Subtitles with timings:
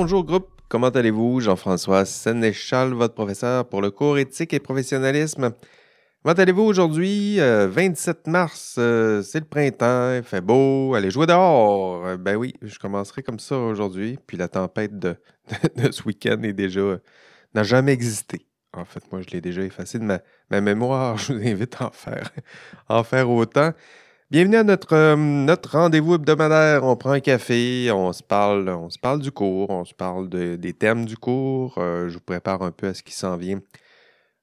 [0.00, 1.40] Bonjour groupe, comment allez-vous?
[1.40, 5.50] Jean-François Sénéchal, votre professeur pour le cours éthique et professionnalisme.
[6.22, 7.38] Comment allez-vous aujourd'hui?
[7.40, 12.06] 27 euh, mars, euh, c'est le printemps, il fait beau, allez jouer dehors.
[12.06, 14.20] Euh, ben oui, je commencerai comme ça aujourd'hui.
[14.24, 15.16] Puis la tempête de,
[15.90, 17.00] ce week-end est déjà
[17.56, 18.46] n'a jamais existé.
[18.74, 21.18] En fait, moi, je l'ai déjà effacé de ma, mémoire.
[21.18, 22.30] Je vous invite à en faire,
[22.88, 23.72] en faire autant.
[24.30, 26.84] Bienvenue à notre, notre rendez-vous hebdomadaire.
[26.84, 30.28] On prend un café, on se parle, on se parle du cours, on se parle
[30.28, 31.76] des thèmes du cours.
[31.76, 33.62] je vous prépare un peu à ce qui s'en vient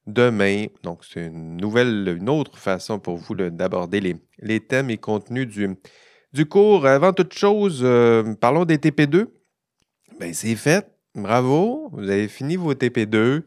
[0.08, 0.66] demain.
[0.81, 5.75] Donc, c'est une nouvelle, une autre façon pour vous d'aborder les, thèmes et contenus du,
[6.33, 6.88] du cours.
[6.88, 9.27] Avant toute chose, euh, parlons des TP2.
[10.20, 10.88] Ben, c'est fait.
[11.13, 11.89] Bravo.
[11.91, 13.44] Vous avez fini vos TP2.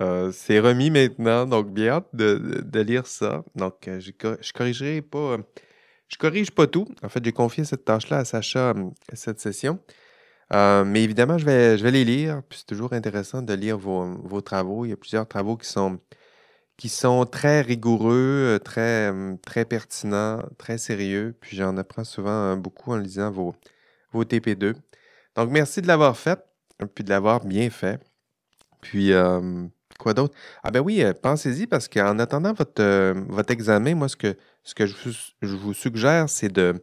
[0.00, 3.42] Euh, c'est remis maintenant, donc bien hâte de, lire ça.
[3.54, 4.10] Donc, euh, je,
[4.42, 5.38] je corrigerai pas.
[6.08, 6.86] Je corrige pas tout.
[7.02, 8.74] En fait, j'ai confié cette tâche-là à Sacha
[9.12, 9.78] cette session.
[10.54, 12.42] Euh, mais évidemment, je vais, je vais les lire.
[12.48, 14.84] Puis c'est toujours intéressant de lire vos, travaux.
[14.86, 16.00] Il y a plusieurs travaux qui sont,
[16.76, 21.36] qui sont très rigoureux, euh, très, hum, très pertinents, très sérieux.
[21.40, 23.54] Puis j'en apprends souvent beaucoup en lisant vos,
[24.12, 24.74] vos TP2.
[25.36, 26.40] Donc, merci de l'avoir fait,
[26.94, 28.00] puis de l'avoir bien fait.
[28.80, 30.34] Puis, hum, quoi d'autre?
[30.62, 34.74] Ah ben oui, euh, pensez-y parce qu'en attendant votre, votre examen, moi, ce que, ce
[34.74, 36.82] que je vous suggère, c'est de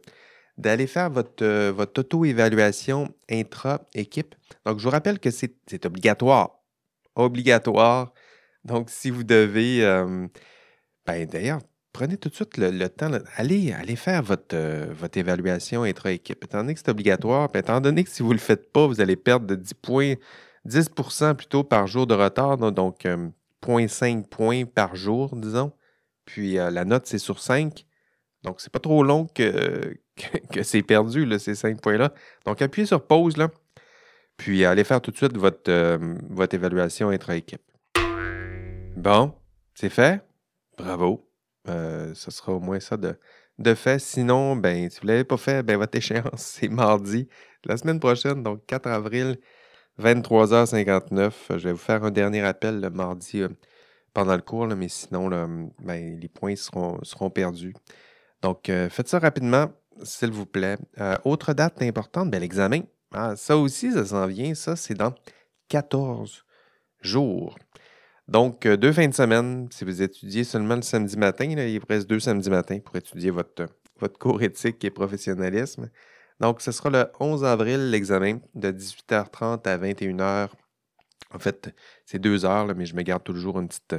[0.58, 4.34] d'aller faire votre, euh, votre auto-évaluation intra-équipe.
[4.64, 6.62] Donc, je vous rappelle que c'est obligatoire.
[7.14, 8.12] Obligatoire.
[8.64, 10.26] Donc, si vous devez, euh,
[11.06, 11.60] ben, d'ailleurs,
[11.92, 16.44] prenez tout de suite le, temps, allez, allez faire votre, euh, votre évaluation intra-équipe.
[16.44, 18.86] Étant donné que c'est obligatoire, puis étant donné que si vous ne le faites pas,
[18.86, 20.14] vous allez perdre de 10 points,
[20.66, 23.06] 10% plutôt par jour de retard, donc
[23.62, 25.72] 0.5 points par jour, disons.
[26.24, 27.86] Puis la note, c'est sur 5.
[28.46, 32.14] Donc, c'est pas trop long que, c'est perdu, là, ces cinq points-là.
[32.44, 33.50] Donc, appuyez sur pause, là,
[34.36, 37.62] puis allez faire tout de suite votre, euh, votre évaluation intra-équipe.
[38.96, 39.34] Bon,
[39.74, 40.22] c'est fait.
[40.78, 41.28] Bravo.
[41.68, 43.18] Euh, ce sera au moins ça de,
[43.58, 43.98] de fait.
[43.98, 47.28] Sinon, ben, si vous ne l'avez pas fait, ben, votre échéance, c'est mardi,
[47.64, 49.38] la semaine prochaine, donc 4 avril,
[50.00, 51.32] 23h59.
[51.50, 53.48] Je vais vous faire un dernier appel le mardi euh,
[54.14, 55.28] pendant le cours, mais sinon,
[55.80, 57.74] ben, les points seront, perdus.
[58.40, 59.70] Donc, faites ça rapidement
[60.02, 60.76] s'il vous plaît.
[60.98, 62.82] Euh, autre date importante, ben, l'examen.
[63.12, 64.54] Ah, ça aussi, ça s'en vient.
[64.54, 65.14] Ça, c'est dans
[65.68, 66.44] 14
[67.00, 67.58] jours.
[68.28, 69.68] Donc, euh, deux fins de semaine.
[69.70, 73.30] Si vous étudiez seulement le samedi matin, il vous reste deux samedis matins pour étudier
[73.30, 73.68] votre
[74.18, 75.90] cours éthique et professionnalisme.
[76.40, 80.50] Donc, ce sera le 11 avril, l'examen, de 18h30 à 21h.
[81.32, 81.74] En fait,
[82.04, 83.96] c'est deux heures, mais je me garde toujours une petite,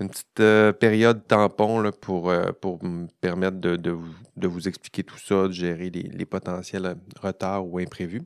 [0.00, 5.46] une petite euh, période tampon pour, euh, pour me permettre de, vous, expliquer tout ça,
[5.48, 8.22] de gérer les, potentiels euh, retards ou imprévus.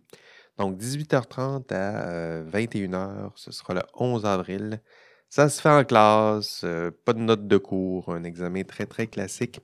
[0.58, 4.80] Donc, 18h30 à 21h, ce sera le 11 avril.
[5.28, 6.64] Ça se fait en classe,
[7.04, 9.60] pas de notes de cours, un examen très, très classique.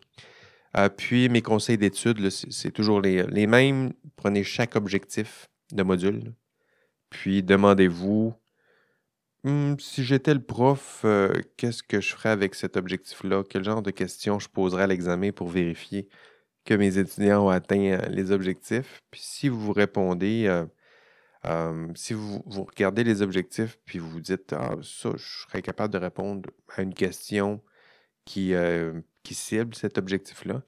[0.96, 3.92] Puis, mes conseils d'études, c'est toujours les, mêmes.
[4.16, 6.34] Prenez chaque objectif de module.
[7.10, 8.34] Puis, demandez-vous
[9.44, 13.42] Hum, si j'étais le prof, euh, qu'est-ce que je ferais avec cet objectif-là?
[13.48, 16.08] Quel genre de questions je poserais à l'examen pour vérifier
[16.64, 19.02] que mes étudiants ont atteint euh, les objectifs?
[19.10, 20.46] Puis si vous répondez,
[21.44, 25.92] euh, si vous, regardez les objectifs, puis vous vous dites, ah, ça, je serais capable
[25.92, 27.62] de répondre à une question
[28.24, 28.54] qui,
[29.22, 30.62] qui cible cet objectif-là,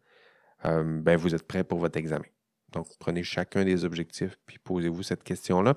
[0.64, 2.24] hum, ben vous êtes prêt pour votre examen.
[2.72, 5.74] Donc, prenez chacun des objectifs, puis posez-vous cette question-là.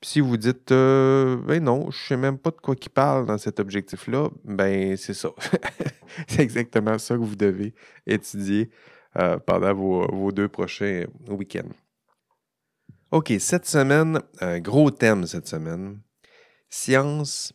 [0.00, 2.90] Puis si vous dites euh, ben non, je ne sais même pas de quoi il
[2.90, 5.30] parle dans cet objectif-là, ben c'est ça.
[6.26, 7.72] c'est exactement ça que vous devez
[8.06, 8.70] étudier
[9.16, 11.70] euh, pendant vos, deux prochains week-ends.
[13.12, 16.00] OK, cette semaine, un gros thème cette semaine,
[16.68, 17.52] science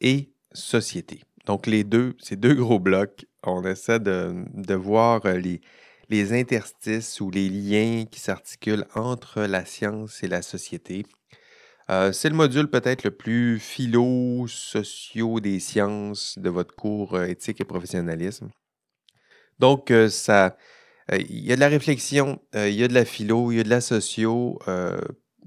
[0.00, 1.20] et société.
[1.46, 5.60] Donc les deux, ces deux gros blocs, on essaie de, de voir les,
[6.08, 11.06] les interstices ou les liens qui s'articulent entre la science et la société.
[11.90, 17.60] Euh, c'est le module peut-être le plus philo-socio des sciences de votre cours euh, éthique
[17.60, 18.50] et professionnalisme.
[19.58, 20.56] Donc, euh, ça,
[21.10, 23.64] il y a de la réflexion, il y a de la philo, il y a
[23.64, 24.58] de la socio.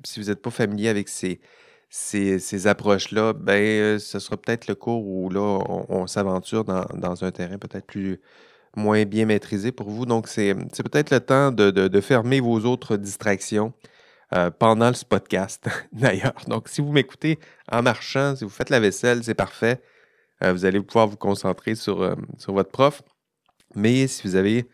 [0.04, 1.40] si vous n'êtes pas familier avec ces,
[1.98, 7.58] ces, approches-là, ben, ce sera peut-être le cours où là, on, s'aventure dans, un terrain
[7.58, 8.20] peut-être plus
[8.76, 10.06] moins bien maîtrisé pour vous.
[10.06, 13.74] Donc, c'est peut-être le temps de fermer vos autres distractions
[14.34, 16.34] euh, pendant ce podcast, d'ailleurs.
[16.48, 17.40] Donc, si vous m'écoutez
[17.72, 19.82] en marchant, si vous faites la vaisselle, c'est parfait.
[20.44, 23.04] Euh, vous allez pouvoir vous concentrer sur, euh, sur votre prof.
[23.76, 24.68] Mais si vous avez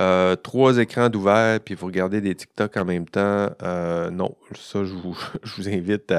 [0.00, 3.50] Euh, trois écrans d'ouvert, puis vous regardez des TikTok en même temps.
[3.62, 5.16] Euh, non, ça, je vous,
[5.68, 6.12] invite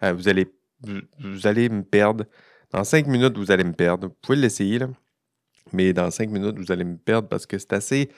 [0.00, 0.46] à, vous, allez,
[0.82, 2.24] vous, allez me perdre.
[2.72, 4.08] Dans cinq minutes, vous allez me perdre.
[4.08, 4.88] Vous pouvez l'essayer, là.
[5.72, 8.10] Mais dans cinq minutes, vous allez me perdre parce que c'est assez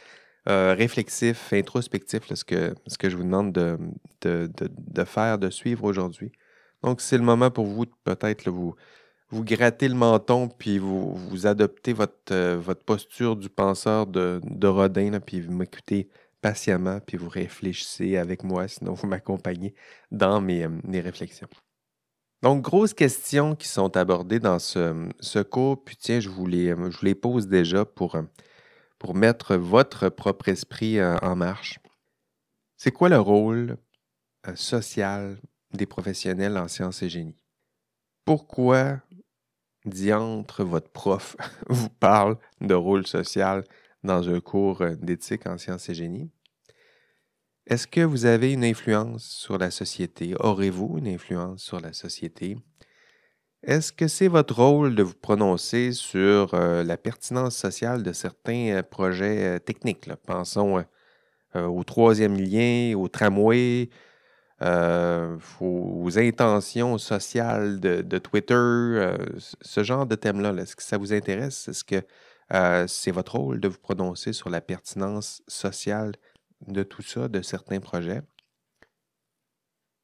[0.48, 3.78] euh, réflexif, introspectif, ce, que, ce que je vous demande de,
[4.20, 6.32] de, faire, de suivre aujourd'hui.
[6.82, 8.74] Donc, c'est le moment pour vous, peut-être, vous,
[9.30, 14.40] vous grattez le menton, puis vous, vous adoptez votre, euh, votre posture du penseur de,
[14.44, 16.08] de Rodin, puis vous m'écoutez
[16.40, 19.74] patiemment, puis vous réfléchissez avec moi, sinon vous m'accompagnez
[20.10, 21.48] dans mes, euh, mes, réflexions.
[22.42, 26.68] Donc, grosses questions qui sont abordées dans ce, ce cours, puis tiens, je vous les,
[26.68, 28.16] je vous les pose déjà pour,
[28.98, 31.80] pour mettre votre propre esprit euh, en marche.
[32.76, 33.76] C'est quoi le rôle
[34.54, 35.36] social
[35.74, 37.36] des professionnels en sciences et génie?
[38.24, 39.00] Pourquoi
[39.88, 41.36] diantre votre prof
[41.68, 43.64] vous parle de rôle social
[44.04, 46.30] dans un cours euh, d'éthique en sciences et génie?
[47.66, 50.34] Est-ce que vous avez une influence sur la société?
[50.40, 52.56] Aurez-vous une influence sur la société?
[53.62, 58.76] Est-ce que c'est votre rôle de vous prononcer sur euh, la pertinence sociale de certains
[58.76, 60.08] euh, projets techniques?
[60.26, 60.84] Pensons
[61.54, 63.88] au troisième lien, au tramway,
[64.60, 71.12] euh, aux intentions sociales de, Twitter, euh, ce genre de thème-là, est-ce que ça vous
[71.12, 71.68] intéresse?
[71.68, 72.02] Est-ce que
[72.52, 76.12] euh, c'est votre rôle de vous prononcer sur la pertinence sociale
[76.66, 78.22] de tout ça, de certains projets?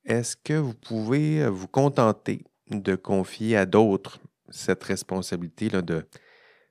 [0.05, 4.21] Est-ce que vous pouvez vous contenter de confier à d'autres
[4.51, 6.07] cette responsabilité-là de,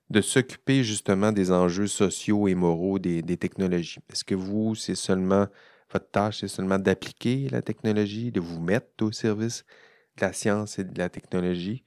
[0.09, 3.99] de s'occuper justement des enjeux sociaux et moraux des, des technologies?
[4.09, 5.47] Est-ce que vous, c'est seulement
[5.93, 9.63] votre tâche, c'est seulement d'appliquer la technologie, de vous mettre au service
[10.17, 11.83] de la science et de la technologie?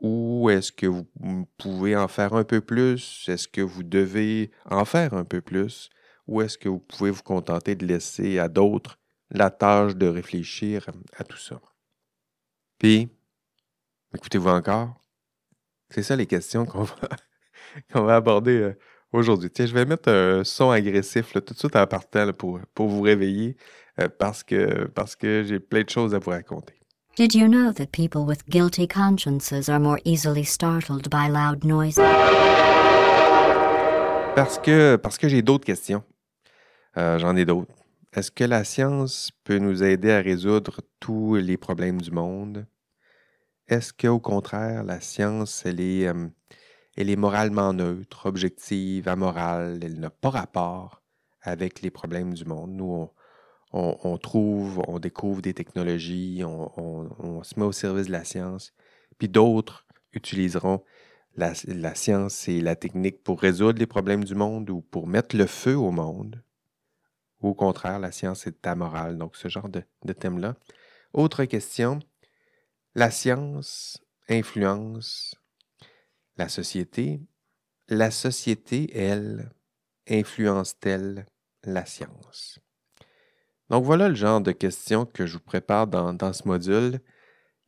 [0.00, 1.06] Ou est-ce que vous
[1.56, 3.24] pouvez en faire un peu plus?
[3.28, 5.90] Est-ce que vous devez en faire un peu plus?
[6.26, 8.98] Ou est-ce que vous pouvez vous contenter de laisser à d'autres
[9.30, 10.86] la tâche de réfléchir
[11.16, 11.60] à tout ça?
[12.78, 13.08] Puis,
[14.14, 15.02] écoutez-vous encore?
[15.90, 17.08] C'est ça les questions qu'on va,
[17.94, 18.78] va aborder euh,
[19.12, 19.50] aujourd'hui.
[19.50, 23.00] Tiens, je vais mettre un son agressif tout de suite en partant pour, pour vous
[23.00, 23.56] réveiller
[24.00, 26.74] euh, parce que, parce que j'ai plein de choses à vous raconter.
[27.16, 31.98] Did you know that people with guilty consciences are more easily startled by loud noises?
[34.36, 36.04] Parce que, parce que j'ai d'autres questions.
[36.96, 37.74] Euh, j'en ai d'autres.
[38.12, 42.66] Est-ce que la science peut nous aider à résoudre tous les problèmes du monde?
[43.66, 46.28] Est-ce qu'au contraire, la science, elle est, euh,
[46.98, 51.00] elle est moralement neutre, objective, amorale, elle n'a pas rapport
[51.42, 52.72] avec les problèmes du monde.
[52.72, 53.08] Nous,
[53.72, 58.74] on, trouve, on découvre des technologies, on, se met au service de la science,
[59.16, 60.82] puis d'autres utiliseront
[61.36, 61.54] la,
[61.94, 65.76] science et la technique pour résoudre les problèmes du monde ou pour mettre le feu
[65.76, 66.42] au monde.
[67.38, 69.18] Au contraire, la science est amorale.
[69.18, 70.56] Donc, ce genre de, de thème-là.
[71.12, 72.00] Autre question,
[72.96, 75.36] la science influence
[76.38, 77.20] la société,
[77.88, 79.50] la société, elle,
[80.08, 81.26] influence-t-elle
[81.64, 82.60] la science?
[83.70, 87.00] Donc voilà le genre de questions que je vous prépare dans, ce module.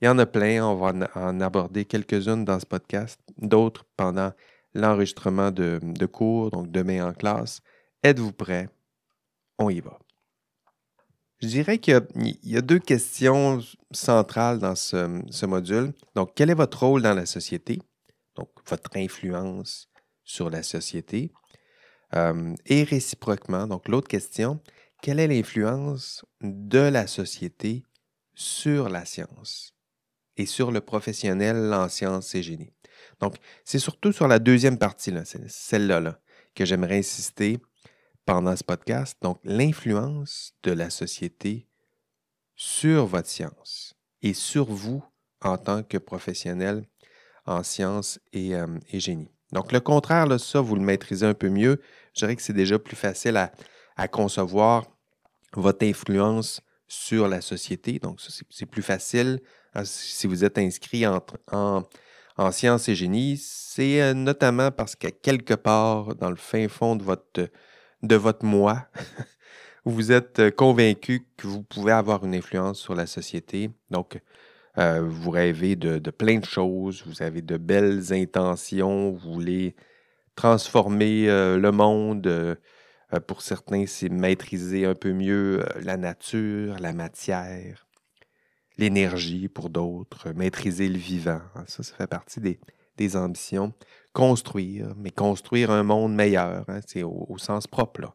[0.01, 4.33] Il y en a plein, on va en, aborder quelques-unes dans ce podcast, d'autres pendant
[4.73, 7.61] l'enregistrement de, cours, donc demain en classe.
[8.03, 8.69] Êtes-vous prêts?
[9.59, 9.99] On y va.
[11.43, 12.01] Je dirais qu'il
[12.43, 13.61] y, a deux questions
[13.91, 15.93] centrales dans ce, ce module.
[16.15, 17.81] Donc, quel est votre rôle dans la société?
[18.41, 19.89] Donc votre influence
[20.25, 21.33] sur la société.
[22.15, 24.61] Euh, et réciproquement, donc l'autre question,
[25.03, 27.85] quelle est l'influence de la société
[28.35, 29.75] sur la science
[30.37, 32.73] et sur le professionnel en sciences et génie?
[33.21, 35.13] Donc, c'est surtout sur la deuxième partie,
[35.47, 36.21] celle-là, là,
[36.55, 37.59] que j'aimerais insister
[38.25, 39.17] pendant ce podcast.
[39.23, 41.69] Donc, l'influence de la société
[42.57, 45.03] sur votre science et sur vous
[45.43, 46.85] en tant que professionnel
[47.47, 49.31] en sciences et, euh, et, génie.
[49.53, 51.81] Donc, le contraire, là, ça, vous le maîtrisez un peu mieux.
[52.15, 53.53] Je dirais que c'est déjà plus facile à,
[53.97, 54.85] à, concevoir
[55.55, 57.99] votre influence sur la société.
[57.99, 58.21] Donc,
[58.51, 59.41] c'est plus facile
[59.75, 61.21] hein, si vous êtes inscrit en,
[61.53, 61.83] en,
[62.37, 63.37] en sciences et génie.
[63.39, 67.49] C'est euh, notamment parce qu'à quelque part, dans le fin fond de votre,
[68.03, 68.87] de votre moi,
[69.85, 73.71] vous êtes euh, convaincu que vous pouvez avoir une influence sur la société.
[73.91, 74.21] Donc,
[74.79, 79.75] euh, vous rêvez de, plein de choses, vous avez de belles intentions, vous voulez
[80.37, 82.27] transformer euh, le monde.
[82.27, 82.55] Euh,
[83.27, 87.89] pour certains, c'est maîtriser un peu mieux la nature, la matière,
[88.79, 91.41] l'énergie pour d'autres, maîtriser le vivant.
[91.67, 93.73] Ça, ça fait partie des, ambitions,
[94.13, 98.15] construire, mais construire un monde meilleur, hein, c'est au, sens propre.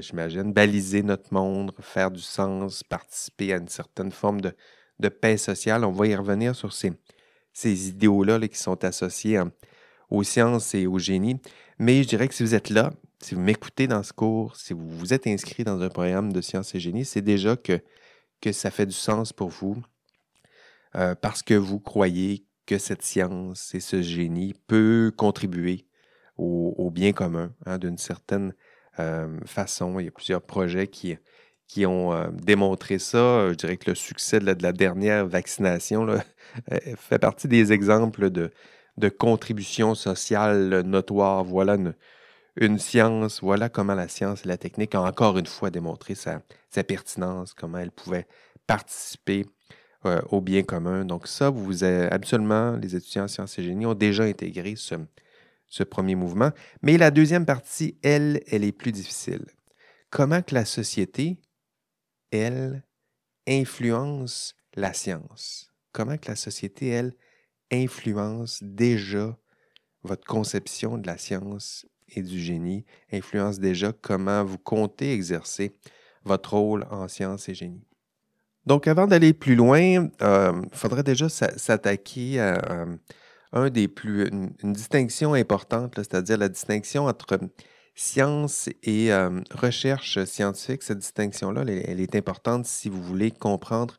[0.00, 4.54] J'imagine, baliser notre monde, faire du sens, participer à une certaine forme de,
[5.08, 5.84] paix sociale.
[5.84, 6.92] On va y revenir sur ces,
[7.52, 9.52] ces idéaux-là qui sont associés hein,
[10.10, 11.40] aux sciences et au génie.
[11.78, 12.92] Mais je dirais que si vous êtes là,
[13.22, 16.40] si vous m'écoutez dans ce cours, si vous vous êtes inscrit dans un programme de
[16.40, 17.80] sciences et génie, c'est déjà que,
[18.40, 19.76] que ça fait du sens pour vous
[20.96, 25.86] euh, parce que vous croyez que cette science et ce génie peut contribuer
[26.36, 28.54] au, bien commun hein, d'une certaine
[28.98, 29.98] euh, façon.
[29.98, 31.18] Il y a plusieurs projets qui,
[31.70, 33.48] qui ont euh, démontré ça.
[33.50, 36.24] Je dirais que le succès de la, dernière vaccination là,
[36.96, 38.50] fait partie des exemples de,
[38.96, 41.44] de contribution sociale notoire.
[41.44, 41.76] Voilà
[42.56, 46.42] une, science, voilà comment la science et la technique ont encore une fois démontré sa,
[46.82, 48.26] pertinence, comment elle pouvait
[48.66, 49.46] participer
[50.06, 51.04] euh, au bien commun.
[51.04, 54.96] Donc ça, vous avez, absolument, les étudiants en sciences et génie ont déjà intégré ce,
[55.68, 56.50] ce premier mouvement.
[56.82, 59.46] Mais la deuxième partie, elle, elle est plus difficile.
[60.10, 61.38] Comment que la société,
[62.30, 62.84] elle,
[63.46, 65.72] influence la science?
[65.92, 67.14] Comment que la société, elle,
[67.72, 69.36] influence déjà
[70.02, 75.72] votre conception de la science et du génie, influence déjà comment vous comptez exercer
[76.24, 77.84] votre rôle en science et génie.
[78.66, 82.86] Donc, avant d'aller plus loin, il euh, faudrait déjà s'attaquer à,
[83.52, 87.38] un des plus, une, distinction importante, c'est-à-dire la distinction entre
[87.94, 89.10] science et
[89.50, 90.82] recherche scientifique.
[90.82, 93.98] Cette distinction-là, elle, est importante si vous voulez comprendre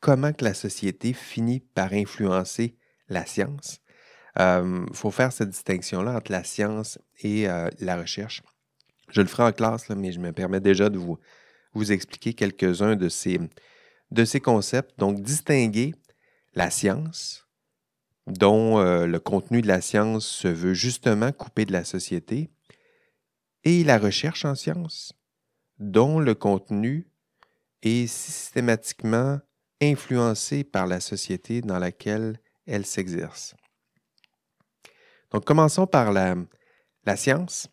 [0.00, 2.76] comment que la société finit par influencer
[3.08, 3.80] la science.
[4.38, 7.46] Il faut faire cette distinction-là entre la science et
[7.80, 8.42] la recherche.
[9.10, 11.18] Je le ferai en classe, mais je me permets déjà de vous,
[11.74, 13.40] vous expliquer quelques-uns de ces,
[14.10, 14.98] de ces concepts.
[14.98, 15.94] Donc, distinguer
[16.54, 17.46] la science,
[18.26, 22.50] dont le contenu de la science se veut justement couper de la société,
[23.64, 25.12] et la recherche en science,
[25.78, 27.08] dont le contenu
[27.82, 29.40] est systématiquement
[29.80, 33.54] influencé par la société dans laquelle elle s'exerce.
[35.32, 36.36] Donc, commençons par la,
[37.16, 37.68] science.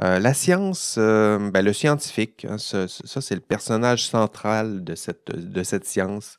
[0.00, 5.30] Euh, la science, euh, ben, le scientifique, hein, ça, c'est le personnage central de cette,
[5.30, 6.38] de cette science.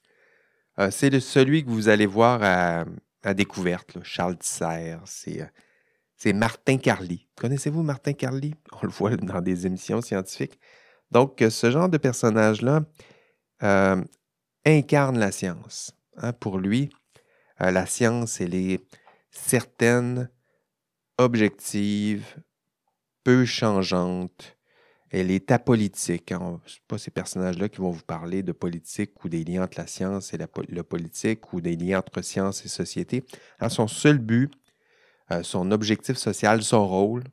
[0.79, 5.49] Euh, c'est celui que vous allez voir à, découverte, Charles Tisser, c'est
[6.33, 7.27] Martin Carly.
[7.35, 8.55] Connaissez-vous Martin Carly?
[8.81, 10.59] On le voit dans des émissions scientifiques.
[11.11, 12.81] Donc, ce genre de personnage-là
[14.65, 15.95] incarne la science.
[16.17, 16.33] Hein.
[16.33, 16.89] Pour lui,
[17.61, 18.81] euh, la science, elle est
[19.31, 20.29] certaine,
[21.17, 22.25] objective,
[23.23, 24.57] peu changeante.
[25.11, 26.31] Elle est apolitique.
[26.31, 26.59] Hein.
[26.65, 29.87] Ce pas ces personnages-là qui vont vous parler de politique ou des liens entre la
[29.87, 33.23] science et la, le politique ou des liens entre science et société.
[33.59, 34.51] Hein, son seul but,
[35.31, 37.23] euh, son objectif social, son rôle,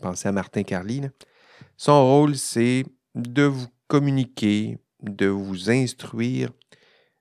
[0.00, 1.02] pensez à Martin Carly,
[1.76, 6.50] son rôle, c'est de vous communiquer, de vous instruire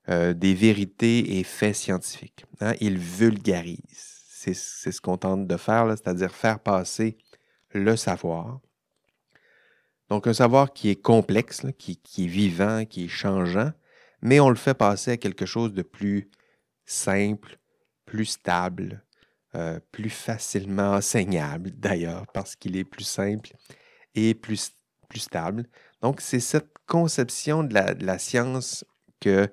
[0.09, 2.45] euh, des vérités et faits scientifiques.
[2.61, 2.73] Hein.
[2.79, 4.13] Il vulgarise.
[4.29, 7.17] C'est ce qu'on tente de faire, c'est-à-dire faire passer
[7.73, 8.61] le savoir.
[10.09, 13.71] Donc un savoir qui est complexe, qui, est vivant, qui est changeant,
[14.21, 16.29] mais on le fait passer à quelque chose de plus
[16.85, 17.59] simple,
[18.05, 19.03] plus stable,
[19.55, 23.51] euh, plus facilement enseignable d'ailleurs, parce qu'il est plus simple
[24.15, 24.73] et plus,
[25.09, 25.67] plus stable.
[26.01, 28.85] Donc c'est cette conception de la, de la science
[29.19, 29.49] que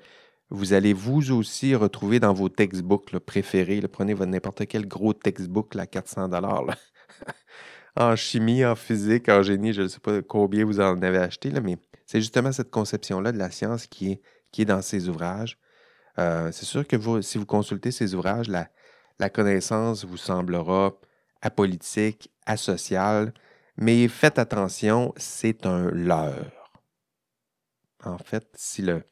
[0.50, 3.80] vous allez vous aussi retrouver dans vos textbooks préférés.
[3.82, 6.64] Prenez n'importe quel gros textbook, là, 400 dollars.
[7.96, 11.50] en chimie, en physique, en génie, je ne sais pas combien vous en avez acheté,
[11.50, 14.22] là, mais c'est justement cette conception-là de la science qui est,
[14.52, 15.58] qui est dans ces ouvrages.
[16.18, 18.68] Euh, c'est sûr que vous, si vous consultez ces ouvrages, la,
[19.18, 20.94] la connaissance vous semblera
[21.40, 23.32] apolitique, asociale,
[23.76, 26.80] mais faites attention, c'est un leurre.
[28.04, 29.02] En fait, si le,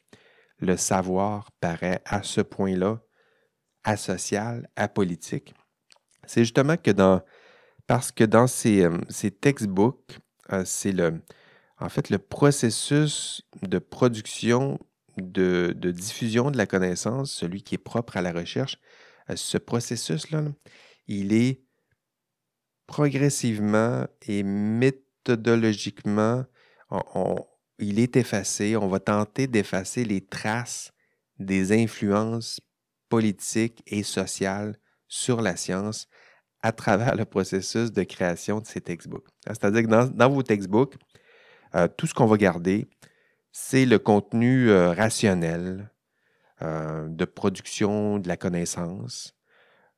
[0.76, 3.00] savoir paraît à ce point-là
[3.84, 5.54] asocial, apolitique,
[6.26, 7.22] c'est justement que dans,
[7.86, 10.18] parce que dans ces, euh, ces textbooks,
[10.52, 11.20] euh, c'est le,
[11.82, 14.78] en fait, le processus de production,
[15.16, 18.78] de, diffusion de la connaissance, celui qui est propre à la recherche,
[19.34, 20.44] ce processus-là,
[21.06, 21.62] il est
[22.86, 26.44] progressivement et méthodologiquement,
[27.78, 28.76] il est effacé.
[28.76, 30.92] On va tenter d'effacer les traces
[31.38, 32.60] des influences
[33.08, 34.76] politiques et sociales
[35.08, 36.08] sur la science
[36.62, 39.26] à travers le processus de création de ces textbooks.
[39.46, 40.94] C'est-à-dire que dans, vos textbooks,
[41.74, 42.88] euh, tout ce qu'on va garder,
[43.50, 45.91] c'est le contenu euh, rationnel
[46.62, 49.34] euh, de production de la connaissance,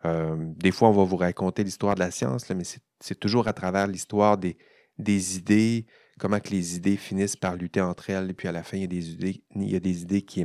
[0.05, 2.65] Euh, des fois, on va vous raconter l'histoire de la science, mais
[3.01, 4.57] c'est toujours à travers l'histoire des,
[4.99, 5.87] des, idées,
[6.19, 8.83] comment que les idées finissent par lutter entre elles, et puis à la fin, il
[8.83, 10.45] y a des idées, il y a des idées qui,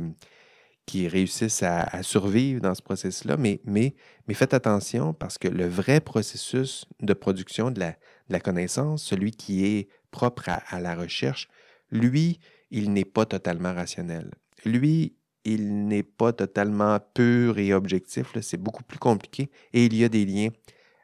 [0.86, 3.36] qui réussissent à, survivre dans ce processus-là.
[3.36, 3.94] Mais, mais,
[4.26, 9.02] mais, faites attention parce que le vrai processus de production de la, de la connaissance,
[9.04, 11.48] celui qui est propre à, à la recherche,
[11.90, 14.30] lui, il n'est pas totalement rationnel.
[14.64, 18.36] Lui, il n'est pas totalement pur et objectif.
[18.42, 20.50] C'est beaucoup plus compliqué et il y a des liens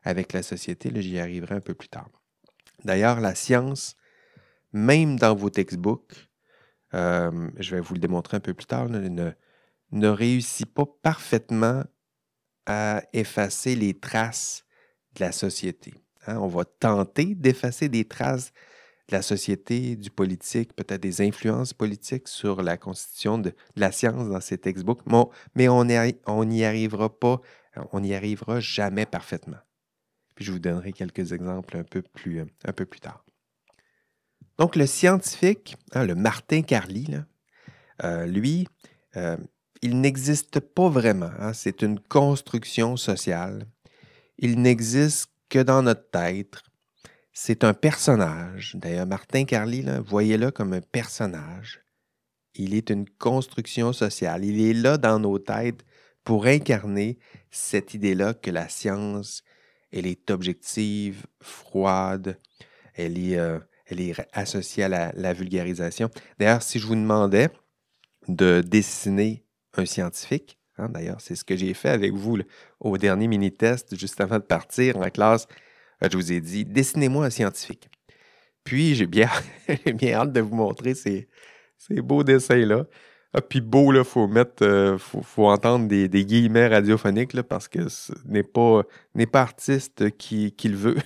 [0.02, 0.90] avec la société.
[0.94, 2.08] J'y arriverai un peu plus tard.
[2.84, 3.96] D'ailleurs, la science,
[4.72, 6.28] même dans vos textbooks,
[6.94, 11.82] euh, je vais vous le démontrer un peu plus tard, ne, réussit pas parfaitement
[12.66, 14.64] à effacer les traces
[15.14, 15.94] de la société.
[16.26, 16.38] Hein.
[16.38, 18.52] On va tenter d'effacer des traces
[19.10, 24.40] la société, du politique, peut-être des influences politiques sur la constitution de, la science dans
[24.40, 25.02] ces textbooks,
[25.54, 27.40] mais on n'y arrivera pas,
[27.92, 29.58] on n'y arrivera jamais parfaitement.
[30.34, 33.24] Puis je vous donnerai quelques exemples un peu plus, plus tard.
[34.58, 37.08] Donc le scientifique, hein, le Martin Carly,
[38.04, 38.66] euh, lui,
[39.16, 39.36] euh,
[39.82, 41.30] il n'existe pas vraiment.
[41.38, 43.66] Hein, c'est une construction sociale.
[44.38, 46.62] Il n'existe que dans notre tête,
[47.38, 48.76] c'est un personnage.
[48.76, 51.82] D'ailleurs, Martin Carly, voyez-le comme un personnage.
[52.54, 54.42] Il est une construction sociale.
[54.42, 55.84] Il est là dans nos têtes
[56.24, 57.18] pour incarner
[57.50, 59.42] cette idée-là que la science,
[59.92, 62.38] elle est objective, froide,
[62.94, 63.58] elle est, euh,
[64.32, 66.08] associée à la, vulgarisation.
[66.38, 67.50] D'ailleurs, si je vous demandais
[68.28, 72.38] de dessiner un scientifique, hein, d'ailleurs, c'est ce que j'ai fait avec vous
[72.80, 75.46] au dernier mini-test juste avant de partir en classe,
[76.02, 77.88] je vous ai dit, dessinez-moi un scientifique.
[78.64, 79.30] Puis, j'ai bien,
[79.94, 81.28] bien hâte de vous montrer ces,
[81.90, 82.86] beaux dessins-là.
[83.32, 87.88] Ah, puis beau, il faut mettre, euh, faut, entendre des, guillemets radiophoniques là, parce que
[87.88, 88.82] ce n'est pas,
[89.14, 90.96] n'est artiste qui, qui le veut.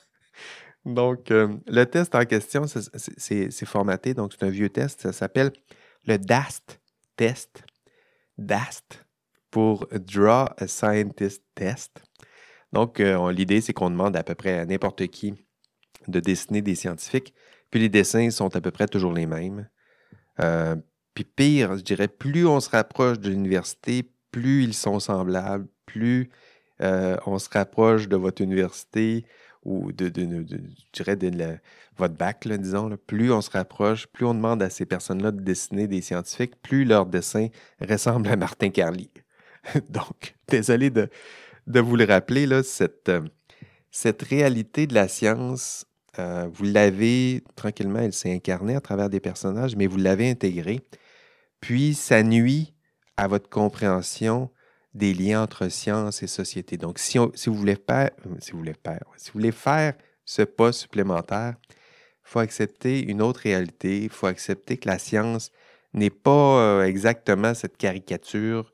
[0.84, 5.52] donc, euh, le test en question, c'est formaté, donc c'est un vieux test, ça s'appelle
[6.06, 6.80] le DAST
[7.16, 7.64] test.
[8.36, 9.04] DAST
[9.50, 12.02] pour Draw a Scientist Test.
[12.72, 15.34] Donc, euh, l'idée, c'est qu'on demande à peu près à n'importe qui
[16.08, 17.34] de dessiner des scientifiques.
[17.70, 19.68] Puis les dessins sont à peu près toujours les mêmes.
[20.40, 20.76] Euh,
[21.14, 26.30] puis pire, je dirais, plus on se rapproche de l'université, plus ils sont semblables, plus
[26.80, 29.24] euh, on se rapproche de votre université
[29.64, 30.56] ou de, je
[30.94, 31.58] dirais, de
[31.98, 35.86] votre bac, disons, plus on se rapproche, plus on demande à ces personnes-là de dessiner
[35.86, 37.48] des scientifiques, plus leur dessin
[37.80, 39.10] ressemble à Martin Carly.
[39.90, 41.10] Donc, désolé de,
[41.70, 42.62] de vous le rappeler, euh,
[43.90, 45.86] cette réalité de la science,
[46.18, 50.80] euh, vous l'avez tranquillement, elle s'est incarnée à travers des personnages, mais vous l'avez intégrée.
[51.60, 52.74] Puis, ça nuit
[53.16, 54.50] à votre compréhension
[54.94, 56.76] des liens entre science et société.
[56.76, 59.94] Donc, si, si vous voulez faire, euh, si vous voulez faire, si vous voulez faire
[60.24, 64.02] ce pas supplémentaire, il faut accepter une autre réalité.
[64.04, 65.50] Il faut accepter que la science
[65.92, 68.72] n'est pas exactement cette caricature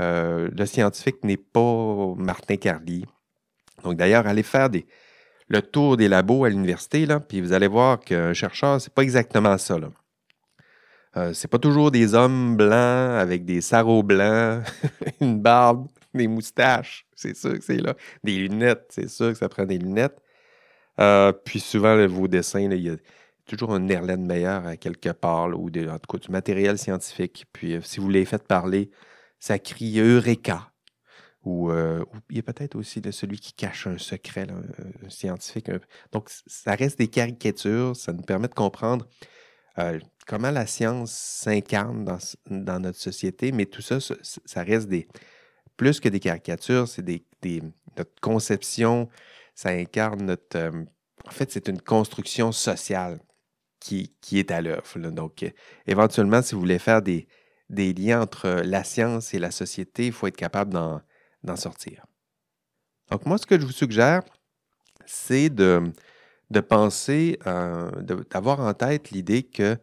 [0.00, 3.04] euh, le scientifique n'est pas Martin Carly.
[3.84, 4.68] Donc d'ailleurs, allez faire
[5.48, 9.56] le tour des labos à l'université, puis vous allez voir qu'un chercheur, c'est pas exactement
[9.58, 9.78] ça.
[9.78, 9.88] Là.
[11.16, 14.62] Euh, c'est pas toujours des hommes blancs avec des sarraux blancs,
[15.20, 17.94] une barbe, des moustaches, c'est sûr que c'est là.
[18.24, 20.20] Des lunettes, c'est sûr que ça prend des lunettes.
[21.00, 22.96] Euh, puis souvent, vos dessins, il y a
[23.46, 27.46] toujours un Nerlens meilleur à quelque part, ou en tout cas du matériel scientifique.
[27.52, 28.90] Puis si vous les faites parler,
[29.38, 30.72] ça crie Eureka.
[31.44, 35.70] Ou, euh, il y a peut-être aussi celui qui cache un secret, un, scientifique.
[36.12, 39.06] Donc, ça reste des caricatures, ça nous permet de comprendre
[39.78, 42.04] euh, comment la science s'incarne
[42.50, 45.08] dans, notre société, mais tout ça, ça, reste des
[45.76, 47.24] plus que des caricatures, c'est des,
[47.96, 49.08] notre conception,
[49.54, 50.58] ça incarne notre...
[50.58, 50.84] Euh,
[51.26, 53.20] en fait, c'est une construction sociale
[53.80, 54.98] qui, qui est à l'œuvre.
[55.10, 55.44] Donc,
[55.86, 57.28] éventuellement, si vous voulez faire des,
[57.70, 62.06] des liens entre la science et la société, il faut être capable d'en sortir.
[63.10, 64.22] Donc moi, ce que je vous suggère,
[65.06, 65.92] c'est de,
[66.68, 69.76] penser, d'avoir en tête l'idée que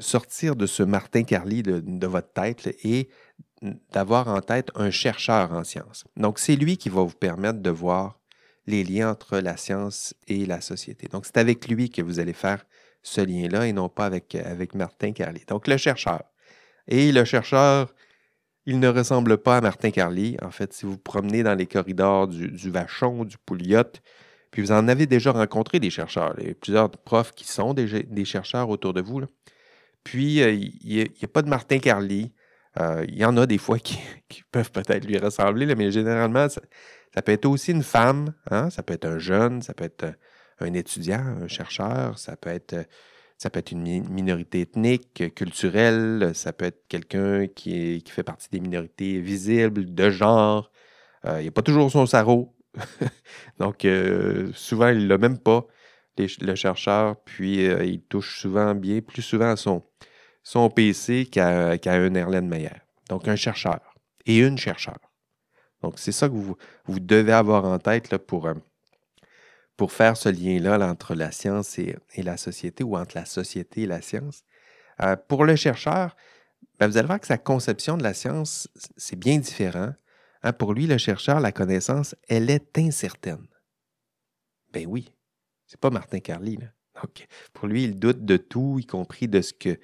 [0.00, 3.08] sortir de ce Martin Carly de, votre tête et
[3.92, 6.04] d'avoir en tête un chercheur en sciences.
[6.16, 8.20] Donc c'est lui qui va vous permettre de voir
[8.66, 11.08] les liens entre la science et la société.
[11.08, 12.64] Donc c'est avec lui que vous allez faire
[13.02, 15.44] ce lien-là et non pas avec, avec Martin Carly.
[15.46, 16.24] Donc le chercheur.
[16.88, 17.92] Et le chercheur,
[18.66, 20.36] il ne ressemble pas à Martin Carly.
[20.42, 23.84] En fait, si vous promenez dans les corridors du, Vachon, du Pouliot,
[24.50, 26.34] puis vous en avez déjà rencontré des chercheurs.
[26.38, 29.22] Il y a plusieurs profs qui sont des, chercheurs autour de vous.
[30.02, 32.32] Puis, euh, il n'y a, pas de Martin Carly.
[32.80, 33.98] Euh, il y en a des fois qui,
[34.50, 36.60] peuvent peut-être lui ressembler, mais généralement, ça,
[37.22, 40.14] peut être aussi une femme, hein, ça peut être un jeune, ça peut être
[40.60, 42.86] un étudiant, un chercheur, ça peut être,
[43.38, 48.48] ça peut être une minorité ethnique, culturelle, ça peut être quelqu'un qui, qui fait partie
[48.50, 50.70] des minorités visibles, de genre.
[51.24, 52.54] Euh, il n'y a pas toujours son sarreau.
[53.58, 55.66] Donc, euh, souvent, il ne l'a même pas,
[56.18, 59.82] le chercheur, puis il touche souvent bien, plus souvent à son,
[60.42, 62.70] son PC qu'à un Erlen
[63.10, 63.80] Donc, un chercheur
[64.24, 64.98] et une chercheur.
[65.82, 68.54] Donc, c'est ça que vous, vous, devez avoir en tête là, pour, euh,
[69.76, 73.86] pour faire ce lien-là entre la science et, la société ou entre la société et
[73.86, 74.44] la science.
[75.02, 76.16] Euh, pour le chercheur,
[76.78, 79.92] ben, vous allez voir que sa conception de la science, c'est bien différent.
[80.42, 80.52] Hein.
[80.52, 83.46] pour lui, le chercheur, la connaissance, elle est incertaine.
[84.72, 85.12] Ben oui,
[85.66, 86.58] c'est pas Martin Carly.
[87.02, 89.78] Donc, pour lui, il doute de tout, y compris de ce que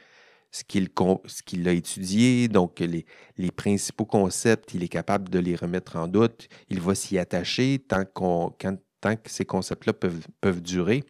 [0.54, 3.06] ce qu'il a étudié, donc les,
[3.38, 6.46] les, principaux concepts, il est capable de les remettre en doute.
[6.68, 8.54] Il va s'y attacher tant, qu'on,
[9.02, 11.04] tant que ces concepts-là peuvent, peuvent durer.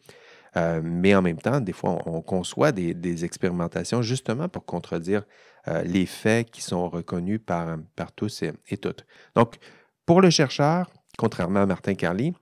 [0.56, 5.22] Euh, mais en même temps, des fois, on, conçoit des, expérimentations justement pour contredire
[5.68, 9.06] euh, les faits qui sont reconnus par, par tous et, toutes.
[9.36, 9.56] Donc,
[10.04, 12.34] pour le chercheur, contrairement à Martin Carly,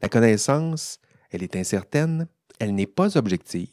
[0.00, 3.68] la connaissance, elle est incertaine, elle n'est pas objective.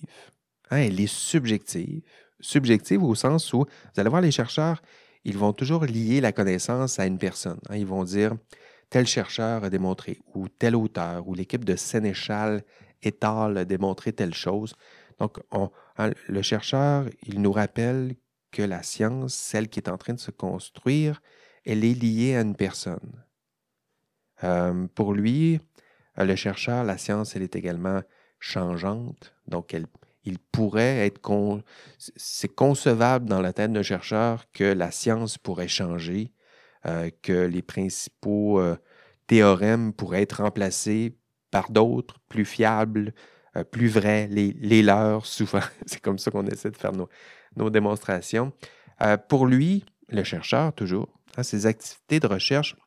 [0.72, 2.02] Hein, elle est subjective.
[2.42, 4.82] Subjective au sens où, vous allez voir, les chercheurs,
[5.24, 7.60] ils vont toujours lier la connaissance à une personne.
[7.70, 7.78] Hein.
[7.78, 8.34] ils vont dire
[8.90, 12.64] tel chercheur a démontré, ou tel auteur, ou l'équipe de Sénéchal
[13.02, 14.76] étale a démontré telle chose.
[15.20, 15.70] Donc, hein,
[16.28, 18.16] le chercheur, il nous rappelle
[18.52, 21.22] que la science, celle qui est en train de se construire,
[21.66, 23.24] elle est liée à une personne.
[24.44, 25.60] Euh, pour lui,
[26.18, 28.02] le chercheur, la science, elle est également
[28.40, 29.76] changeante, donc
[30.24, 31.20] il pourrait être...
[31.98, 36.32] C'est concevable dans la tête d'un chercheur que la science pourrait changer,
[36.86, 38.78] euh, que les principaux euh,
[39.28, 41.18] théorèmes pourraient être remplacés
[41.52, 43.14] par d'autres plus fiables,
[43.58, 45.60] euh, plus vrais, les, leurs souvent.
[45.86, 48.54] C'est comme ça qu'on essaie de faire nos, démonstrations.
[49.28, 52.78] pour lui, le chercheur, toujours, hein, ses activités de recherche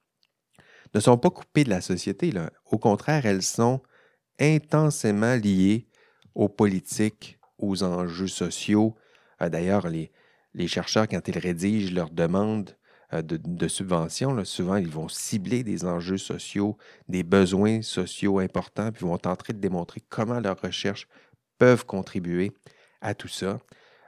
[0.94, 2.32] ne sont pas coupées de la société.
[2.70, 3.82] Au contraire, elles sont
[4.40, 5.86] intensément liées
[6.34, 8.96] aux politiques, aux enjeux sociaux.
[9.38, 10.10] D'ailleurs, les,
[10.66, 12.74] chercheurs, quand ils rédigent leurs demandes
[13.14, 16.76] euh, de, subventions, souvent, ils vont cibler des enjeux sociaux,
[17.08, 21.08] des besoins sociaux importants, puis vont tenter de démontrer comment leurs recherches
[21.58, 22.52] peuvent contribuer
[23.00, 23.58] à tout ça.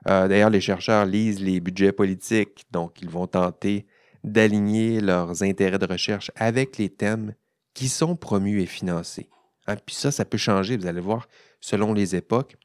[0.08, 3.86] Euh, d'ailleurs, les chercheurs lisent les budgets politiques, donc ils vont tenter
[4.22, 7.34] d'aligner leurs intérêts de recherche avec les thèmes
[7.74, 9.28] qui sont promus et financés.
[9.66, 11.28] Hein, puis ça, ça peut changer, vous allez voir,
[11.60, 12.56] selon les époques.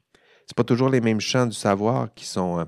[0.46, 2.64] Ce pas toujours les mêmes champs du savoir qui sont, euh,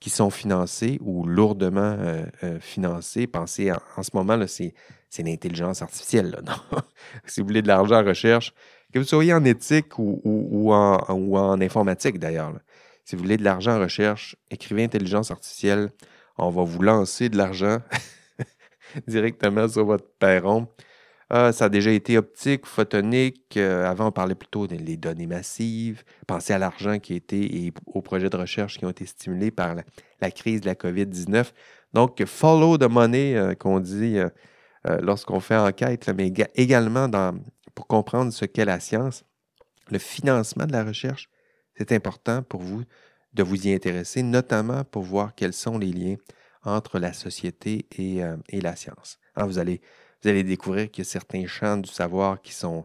[0.00, 3.26] qui sont financés ou lourdement euh, euh, financés.
[3.26, 4.74] Pensez en, ce moment, c'est,
[5.18, 6.40] l'intelligence artificielle.
[7.24, 8.54] si vous voulez de l'argent en recherche,
[8.92, 12.54] que vous soyez en éthique ou, ou, en, ou en, informatique d'ailleurs,
[13.04, 15.90] si vous voulez de l'argent en recherche, écrivez intelligence artificielle.
[16.36, 17.78] On va vous lancer de l'argent
[19.08, 20.68] directement sur votre perron.
[21.30, 23.58] Ah, ça a déjà été optique, photonique.
[23.58, 26.02] Euh, avant, on parlait plutôt des données massives.
[26.26, 29.50] Pensez à l'argent qui a été et aux projets de recherche qui ont été stimulés
[29.50, 31.52] par la, crise de la COVID-19.
[31.92, 34.28] Donc, follow the money, euh, qu'on dit euh,
[35.02, 37.10] lorsqu'on fait enquête, mais également
[37.74, 39.24] pour comprendre ce qu'est la science,
[39.90, 41.28] le financement de la recherche,
[41.76, 42.84] c'est important pour vous
[43.34, 46.16] de vous y intéresser, notamment pour voir quels sont les liens
[46.64, 48.22] entre la société et,
[48.60, 49.18] la science.
[49.36, 49.80] Hein, vous allez
[50.22, 52.84] vous allez découvrir qu'il y a certains champs du savoir qui sont,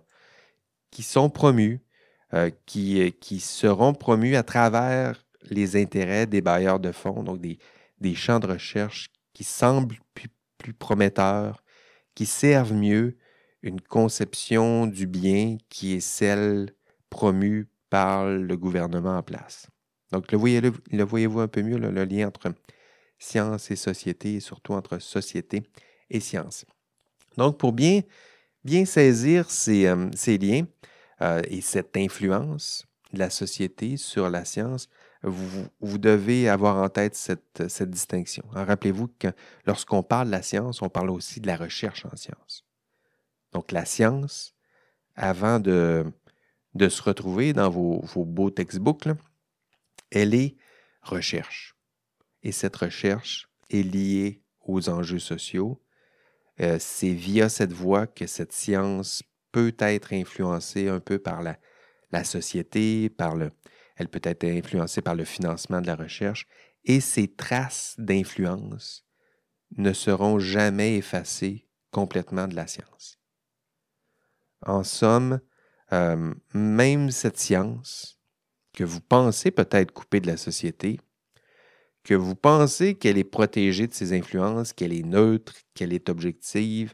[0.91, 1.81] qui sont promus,
[2.33, 7.41] euh, qui, euh, qui seront promus à travers les intérêts des bailleurs de fonds, donc
[7.41, 7.59] des,
[7.99, 11.63] des champs de recherche qui semblent plus, prometteurs,
[12.15, 13.17] qui servent mieux
[13.63, 16.73] une conception du bien qui est celle
[17.09, 19.67] promue par le gouvernement en place.
[20.11, 22.53] Donc, le voyez-vous voyez un peu mieux, le lien entre
[23.19, 25.63] science et société, et surtout entre société
[26.09, 26.65] et science.
[27.37, 28.01] Donc, pour bien,
[28.85, 30.65] saisir ces, euh, liens
[31.21, 34.89] euh, et cette influence de la société sur la science,
[35.23, 38.43] vous, devez avoir en tête cette, distinction.
[38.51, 39.29] Rappelez-vous que
[39.65, 42.65] lorsqu'on parle de la science, on parle aussi de la recherche en science.
[43.53, 44.53] Donc, la science,
[45.15, 46.05] avant de,
[46.77, 49.07] se retrouver dans vos, vos beaux textbooks,
[50.11, 50.55] elle est
[51.01, 51.75] recherche.
[52.43, 55.81] Et cette recherche est liée aux enjeux sociaux,
[56.61, 62.23] euh, c'est via cette voie que cette science peut être influencée un peu par la,
[62.23, 63.51] société, par le,
[63.95, 66.45] elle peut être influencée par le financement de la recherche
[66.83, 69.05] et ces traces d'influence
[69.77, 73.19] ne seront jamais effacées complètement de la science.
[74.65, 75.39] En somme,
[75.91, 78.19] euh, même cette science
[78.73, 80.99] que vous pensez peut-être couper de la société,
[82.03, 86.93] que vous pensez qu'elle est protégée de ses influences, qu'elle est neutre, qu'elle est objective,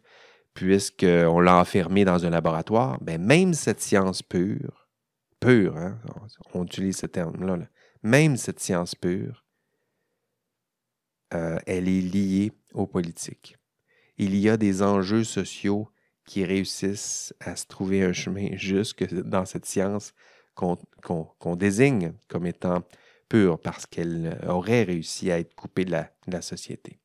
[0.54, 4.88] puisqu'on l'a enfermée dans un laboratoire, ben même cette science pure,
[5.40, 6.00] pure, hein,
[6.54, 7.60] on utilise ce terme-là,
[8.04, 9.46] même cette science pure,
[11.34, 13.58] euh, elle est liée aux politiques.
[14.18, 15.90] Il y a des enjeux sociaux
[16.26, 20.14] qui réussissent à se trouver un chemin jusque dans cette science
[20.56, 22.84] qu'on désigne comme étant
[23.30, 27.00] pure parce qu'elle aurait réussi à être coupée de la, société.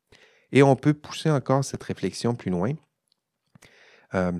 [0.52, 2.72] Et on peut pousser encore cette réflexion plus loin.
[4.14, 4.32] Euh,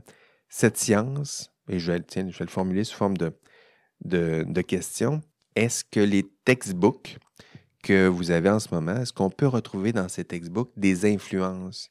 [0.48, 3.32] cette science, et je vais, vais, le formuler sous forme de,
[4.04, 5.20] de, de question,
[5.56, 7.18] est-ce que les textbooks
[7.82, 11.90] que vous avez en ce moment, est-ce qu'on peut retrouver dans ces textbooks des influences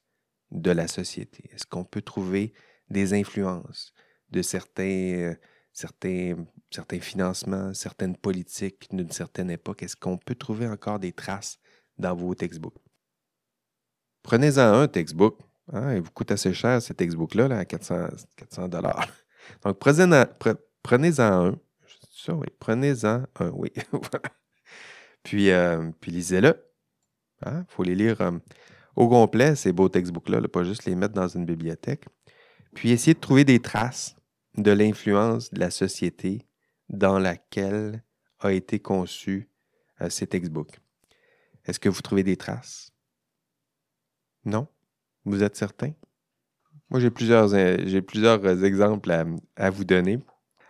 [0.52, 1.50] de la société?
[1.54, 2.54] Est-ce qu'on peut trouver
[2.90, 3.94] des influences
[4.32, 5.36] de certains, euh,
[5.72, 6.36] certains,
[6.74, 9.84] certains financements, certaines politiques d'une certaine époque.
[9.84, 11.60] Est-ce qu'on peut trouver encore des traces
[11.98, 12.78] dans vos textbooks?
[14.24, 15.40] Prenez-en un textbook.
[15.72, 19.08] Hein, il vous coûte assez cher ce textbook-là, là, à 400 dollars.
[19.64, 20.26] Donc, prenez-en
[20.82, 21.56] prenez un.
[22.12, 22.48] Ça, oui.
[22.60, 23.72] Prenez-en un, oui.
[25.24, 26.66] puis, euh, puis lisez-le.
[27.42, 28.32] Il hein, faut les lire euh,
[28.96, 32.06] au complet, ces beaux textbooks-là, pas juste les mettre dans une bibliothèque
[32.74, 34.16] puis essayer de trouver des traces
[34.58, 36.46] de l'influence de la société
[36.94, 38.04] dans laquelle
[38.40, 39.50] a été conçu
[40.02, 40.80] euh, ces textbooks.
[41.66, 42.92] Est-ce que vous trouvez des traces?
[44.46, 44.68] Non?
[45.26, 45.92] Vous êtes certain?
[46.90, 49.12] Moi, j'ai plusieurs, euh, j'ai plusieurs euh, exemples
[49.56, 50.20] à, vous donner.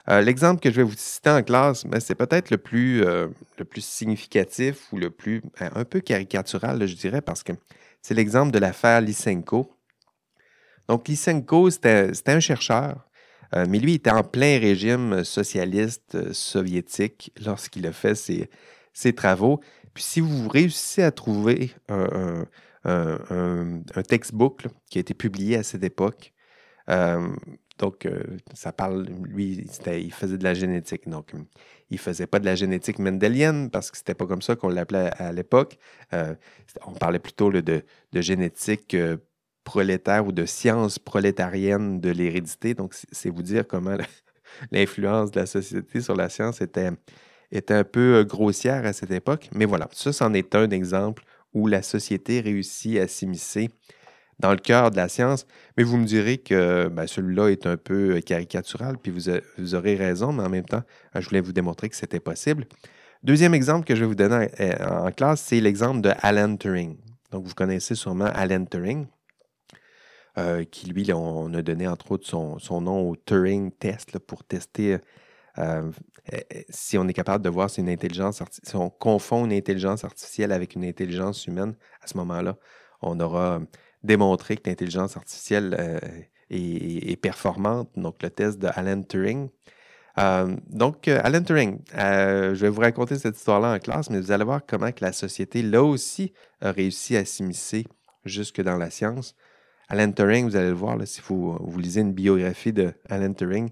[0.07, 3.85] L'exemple que je vais vous citer en classe, ben, c'est peut-être le plus, le plus
[3.85, 7.53] significatif ou le plus un peu caricatural, je dirais, parce que
[8.01, 9.73] c'est l'exemple de l'affaire Lysenko.
[10.89, 13.07] Donc, Lysenko, c'était un chercheur,
[13.55, 19.13] euh, mais lui, il était en plein régime socialiste euh, soviétique lorsqu'il a fait ses,
[19.13, 19.59] travaux.
[19.93, 22.45] Puis, si vous réussissez à trouver un,
[24.07, 26.33] textbook qui a été publié à cette époque,
[26.89, 27.29] euh,
[27.79, 28.07] donc,
[28.53, 31.09] ça parle, lui, il faisait de la génétique.
[31.09, 31.31] Donc,
[31.89, 34.69] il ne faisait pas de la génétique mendélienne parce que c'était pas comme ça qu'on
[34.69, 35.77] l'appelait à, l'époque.
[36.11, 38.95] on parlait plutôt de, de, génétique
[39.63, 42.73] prolétaire ou de science prolétarienne de l'hérédité.
[42.73, 43.97] Donc, c'est vous dire comment
[44.71, 46.89] l'influence de la société sur la science était,
[47.69, 49.49] un peu euh, grossière à cette époque.
[49.53, 51.23] Mais voilà, ça, c'en est un exemple
[51.53, 53.69] où la société réussit à s'immiscer
[54.39, 55.45] dans le cœur de la science.
[55.77, 59.75] Mais vous me direz que ben, celui-là est un peu euh, caricatural, puis vous, vous,
[59.75, 60.83] aurez raison, mais en même temps,
[61.15, 62.65] euh, je voulais vous démontrer que c'était possible.
[63.23, 64.49] Deuxième exemple que je vais vous donner
[64.81, 66.97] en, classe, c'est l'exemple de Alan Turing.
[67.31, 69.07] Donc, vous connaissez sûrement Alan Turing.
[70.39, 74.97] Euh, qui lui, on a donné entre autres son, nom au Turing Test pour tester
[75.59, 75.91] euh,
[76.31, 80.03] eh, si on est capable de voir si une intelligence si on confond une intelligence
[80.03, 82.57] artificielle avec une intelligence humaine, à ce moment-là,
[83.03, 83.61] on aura
[84.01, 85.99] démontré que l'intelligence artificielle euh,
[86.49, 87.91] est, performante.
[87.95, 89.49] Donc, le test de Alan Turing.
[90.67, 94.61] donc, Alan Turing, je vais vous raconter cette histoire-là en classe, mais vous allez voir
[94.65, 97.85] comment que la société, là aussi, a réussi à s'immiscer
[98.25, 99.35] jusque dans la science.
[99.93, 103.69] Alan Turing, vous allez le voir, si vous, lisez une biographie de Alan Turing,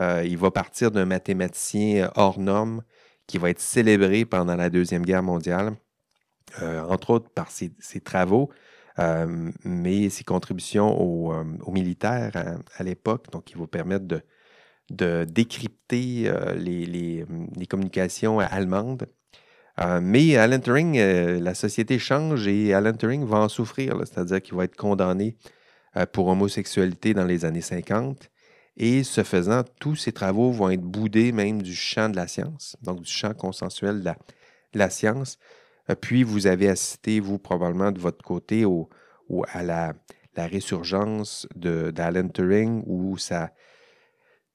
[0.00, 2.82] euh, il va partir d'un mathématicien hors norme
[3.28, 5.76] qui va être célébré pendant la Deuxième Guerre mondiale,
[6.62, 7.70] euh, entre autres par ses,
[8.00, 8.50] travaux,
[8.98, 14.06] euh, mais ses contributions aux, militaires à, l'époque, donc qui vont permettre
[14.90, 17.24] de, décrypter les,
[17.70, 19.06] communications allemandes.
[19.78, 20.98] Mais Alan Turing,
[21.40, 25.36] la société change et Alan Turing va en souffrir, c'est-à-dire qu'il va être condamné
[25.98, 28.30] euh, pour homosexualité dans les années 50.
[28.78, 32.76] Et ce faisant, tous ces travaux vont être boudés même du champ de la science,
[32.80, 34.10] donc du champ consensuel de
[34.72, 35.38] la, science.
[35.90, 38.88] Euh, puis vous avez assisté, vous, probablement de votre côté, au,
[39.48, 39.92] à la,
[40.34, 43.52] résurgence d'Alan Turing ou sa,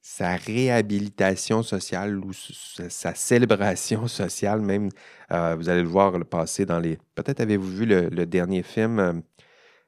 [0.00, 4.88] sa réhabilitation sociale ou sa célébration sociale même.
[5.32, 6.98] Euh, vous allez le voir le passer dans les...
[7.14, 9.22] Peut-être avez-vous vu le, dernier film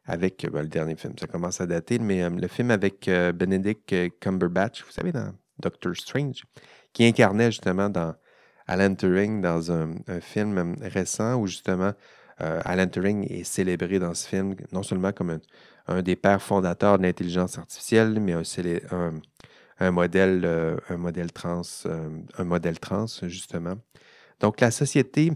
[0.05, 3.33] avec ben, le dernier film, ça commence à dater, mais euh, le film avec euh,
[3.33, 6.45] Benedict Cumberbatch, vous savez, dans Doctor Strange,
[6.93, 8.15] qui incarnait justement dans
[8.67, 11.93] Alan Turing dans un, film récent où justement
[12.39, 15.41] Alan Turing est célébré dans ce film non seulement comme
[15.89, 19.15] un, des pères fondateurs de l'intelligence artificielle, mais aussi un,
[19.81, 20.45] modèle,
[20.89, 23.77] un modèle trans, un modèle trans justement.
[24.41, 25.33] Donc la société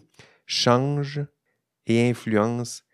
[0.46, 1.24] change
[1.86, 2.84] et influence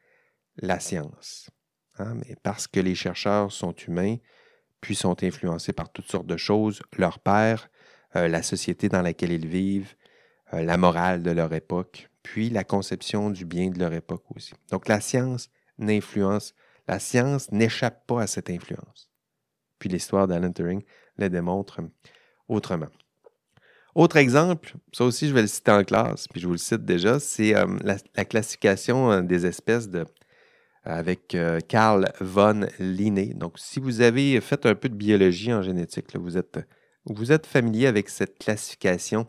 [0.57, 1.51] la science.
[1.99, 4.17] Hein, mais parce que les chercheurs sont humains,
[4.81, 7.69] puis sont influencés par toutes sortes de choses, leur père,
[8.17, 9.95] euh, la société dans laquelle ils vivent,
[10.55, 14.55] euh, la morale de leur époque, puis la conception du bien de leur époque aussi.
[14.71, 16.55] Donc la science n'influence,
[16.89, 19.11] la science n'échappe pas à cette influence.
[19.79, 20.83] Puis l'histoire d'Alan Turing
[21.21, 21.81] le démontre
[22.49, 22.89] autrement.
[23.95, 26.85] Autre exemple, ça aussi je vais le citer en classe, puis je vous le cite
[26.85, 30.05] déjà, c'est euh, la, classification des espèces de,
[30.85, 31.37] avec
[31.69, 33.35] Carl von Linné.
[33.35, 36.61] Donc si vous avez fait un peu de biologie en génétique, vous êtes
[37.07, 39.27] vous êtes familier avec cette classification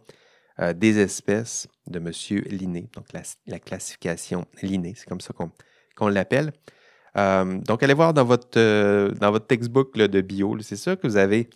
[0.60, 2.12] euh, des espèces de M.
[2.50, 5.34] Linné, donc la, classification Linné, c'est comme ça
[5.96, 6.52] qu'on l'appelle.
[7.18, 11.08] Euh, donc, allez voir dans votre, euh, dans votre textbook de bio, c'est sûr que
[11.08, 11.50] vous avez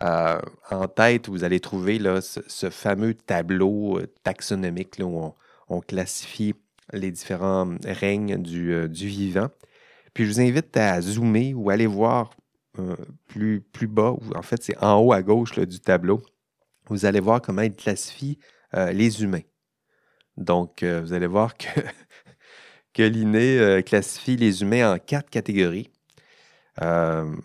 [0.00, 5.34] en tête, vous allez trouver là, ce, fameux tableau taxonomique où
[5.68, 6.54] on, classifie
[6.92, 9.48] les différents règnes du, du, vivant.
[10.14, 12.30] Puis je vous invite à zoomer ou aller voir
[12.78, 16.22] euh, plus, bas, en fait, c'est en haut à gauche du tableau.
[16.88, 18.38] Vous allez voir comment il classifie
[18.74, 19.42] euh, les humains.
[20.36, 21.66] Donc, euh, vous allez voir que,
[22.94, 25.90] que l'INE classifie les humains en quatre catégories.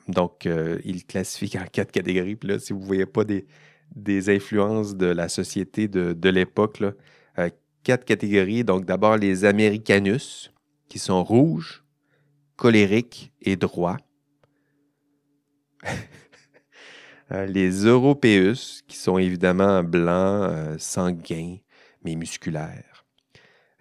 [0.07, 0.47] Donc,
[0.85, 2.35] il classifie en quatre catégories.
[2.35, 3.45] Puis là, si vous ne voyez pas des,
[4.29, 6.81] influences de la société de, l'époque,
[7.83, 8.63] quatre catégories.
[8.63, 10.51] Donc, d'abord, les Americanus,
[10.89, 11.83] qui sont rouges,
[12.57, 13.97] colériques et droits.
[17.31, 21.57] Euh, les Européus, qui sont évidemment blancs, euh, sanguins,
[22.03, 23.03] mais musculaires.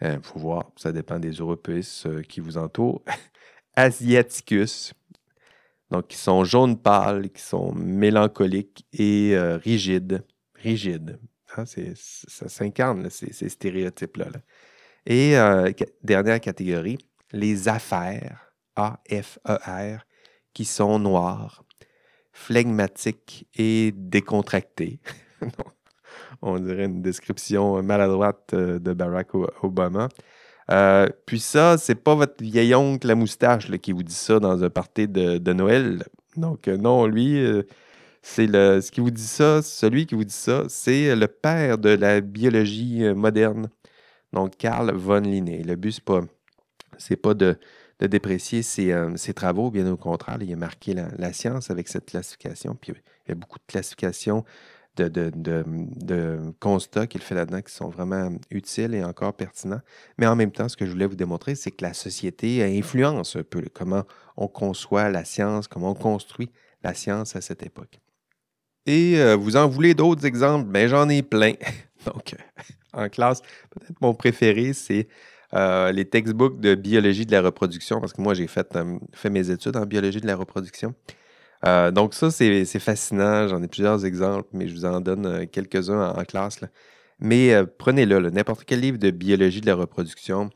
[0.00, 3.02] Il euh, faut voir, ça dépend des Européus qui vous entourent.
[3.76, 4.94] Asiaticus,
[5.94, 10.24] donc qui sont jaunes pâles, qui sont mélancoliques et rigides.
[10.56, 11.18] Rigides.
[11.56, 14.26] Hein, ça s'incarne, ces, stéréotypes-là.
[15.06, 15.34] Et
[16.02, 16.98] dernière catégorie,
[17.32, 20.04] les affaires, A-F-E-R,
[20.52, 21.64] qui sont noirs,
[22.32, 25.00] flegmatique et décontracté.
[26.42, 30.08] On dirait une description maladroite euh, de Barack Obama.
[30.70, 34.64] Euh, puis ça, c'est pas votre vieil oncle la moustache qui vous dit ça dans
[34.64, 36.04] un party de, Noël.
[36.36, 37.44] Donc euh, non, lui,
[38.22, 41.78] c'est le ce qui vous dit ça, celui qui vous dit ça, c'est le père
[41.78, 43.68] de la biologie moderne.
[44.32, 45.62] Donc Carl von Linné.
[45.62, 46.22] Le but c'est pas
[46.98, 47.56] c'est pas de
[48.00, 49.70] déprécier euh, ses, travaux.
[49.70, 52.76] Bien au contraire, il a marqué la, science avec cette classification.
[52.80, 52.92] Puis
[53.26, 54.44] il y a beaucoup de classifications
[54.96, 59.80] de, de, constats qu'il fait là-dedans qui sont vraiment utiles et encore pertinents.
[60.18, 63.36] Mais en même temps, ce que je voulais vous démontrer, c'est que la société influence
[63.36, 64.04] un peu comment
[64.36, 66.50] on conçoit la science, comment on construit
[66.82, 68.00] la science à cette époque.
[68.86, 70.70] Et euh, vous en voulez d'autres exemples?
[70.70, 71.54] Bien, j'en ai plein.
[72.04, 72.34] Donc,
[72.92, 75.08] en classe, peut-être mon préféré, c'est
[75.54, 79.30] euh, les textbooks de biologie de la reproduction, parce que moi, j'ai fait, euh, fait
[79.30, 80.94] mes études en biologie de la reproduction.
[81.66, 83.48] Euh, donc, ça, c'est fascinant.
[83.48, 86.60] J'en ai plusieurs exemples, mais je vous en donne quelques-uns en, classe.
[87.20, 90.50] Mais prenez-le, n'importe quel livre de biologie de la reproduction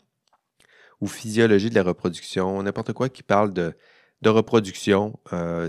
[1.00, 3.72] ou physiologie de la reproduction, n'importe quoi qui parle de,
[4.22, 5.18] de reproduction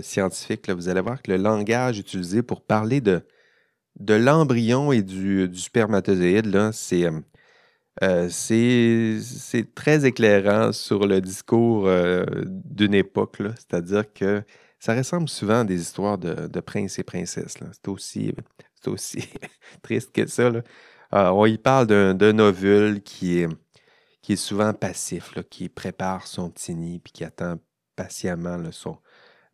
[0.02, 3.22] scientifique, vous allez voir que le langage utilisé pour parler de,
[4.00, 7.06] de l'embryon et du, du spermatozoïde, c'est
[8.02, 14.42] euh, c'est très éclairant sur le discours euh, d'une époque, c'est-à-dire que
[14.80, 17.58] ça ressemble souvent à des histoires de, princes et princesses.
[17.58, 18.34] C'est aussi,
[18.86, 19.28] aussi
[19.82, 20.46] triste que ça.
[20.46, 20.62] Euh,
[21.12, 23.48] on y parle d'un ovule qui est,
[24.36, 27.56] souvent passif, qui prépare son petit nid puis qui attend
[27.96, 28.58] patiemment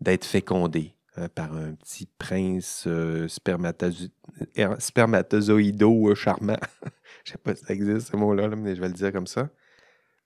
[0.01, 0.95] d'être fécondé
[1.35, 2.87] par un petit prince
[4.79, 6.59] spermatozoïdo charmant.
[7.25, 9.49] Je sais pas si ça existe ce mot-là, mais je vais le dire comme ça.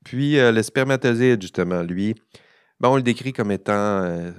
[0.04, 2.14] Puis euh, le spermatozoïde, justement, lui,
[2.80, 4.32] ben, on le décrit comme étant euh,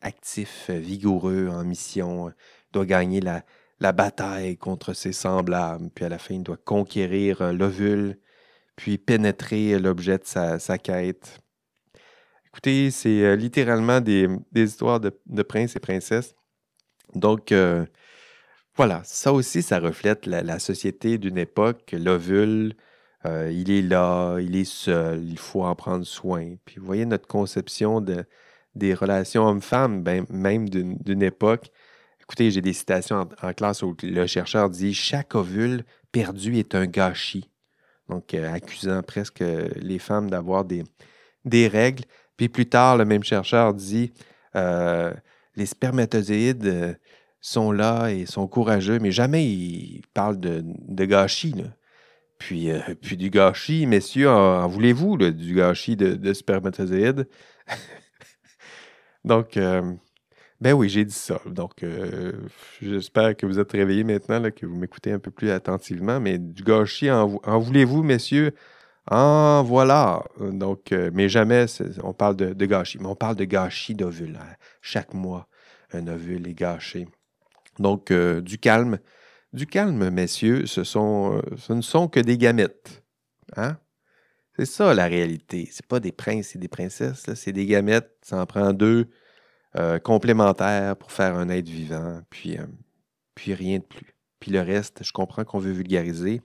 [0.00, 2.32] actif, vigoureux, en mission,
[2.72, 7.52] doit gagner la, bataille contre ses semblables, puis à la fin, il doit conquérir euh,
[7.52, 8.18] l'ovule,
[8.76, 11.40] puis pénétrer l'objet de sa, quête.
[12.46, 16.34] Écoutez, c'est littéralement des, histoires de, princes et princesses.
[17.14, 17.52] Donc,
[18.76, 21.94] voilà, ça aussi, ça reflète la, société d'une époque.
[21.98, 22.74] L'ovule,
[23.24, 26.56] euh, il est là, il est seul, il faut en prendre soin.
[26.66, 28.26] Puis vous voyez notre conception de,
[28.76, 31.70] des relations hommes-femmes, ben, même d'une époque.
[32.20, 36.86] Écoutez, j'ai des citations en, classe où le chercheur dit Chaque ovule perdu est un
[36.86, 37.48] gâchis.
[38.08, 39.42] Donc, euh, accusant presque
[39.76, 42.04] les femmes d'avoir des, règles.
[42.36, 44.12] Puis plus tard, le même chercheur dit
[44.54, 45.12] euh,
[45.56, 46.98] Les spermatozoïdes
[47.40, 51.54] sont là et sont courageux, mais jamais ils parlent de, gâchis.
[52.38, 57.26] Puis, euh, puis du gâchis, messieurs, en, voulez-vous, du gâchis de spermatozoïdes?
[59.26, 59.92] Donc, euh,
[60.60, 61.40] ben oui, j'ai dit ça.
[61.46, 62.32] Donc, euh,
[62.80, 66.20] j'espère que vous êtes réveillés maintenant, que vous m'écoutez un peu plus attentivement.
[66.20, 68.54] Mais du gâchis, en, voulez-vous, messieurs?
[69.10, 70.24] En voilà.
[70.40, 71.66] Donc, mais jamais
[72.02, 72.98] on parle de, gâchis.
[73.00, 74.36] Mais on parle de gâchis d'ovule.
[74.40, 74.54] Hein.
[74.80, 75.48] Chaque mois,
[75.92, 77.08] un ovule est gâché.
[77.78, 78.98] Donc, du calme.
[79.52, 83.02] Du calme, messieurs, ce, sont, ce ne sont que des gamètes.
[83.56, 83.78] Hein?
[84.56, 85.68] C'est ça la réalité.
[85.70, 88.10] C'est pas des princes et des princesses, c'est des gamètes.
[88.22, 89.10] Ça en prend deux
[89.76, 92.64] euh, complémentaires pour faire un être vivant, puis, euh,
[93.34, 94.14] puis rien de plus.
[94.40, 96.40] Puis le reste, je comprends qu'on veut vulgariser,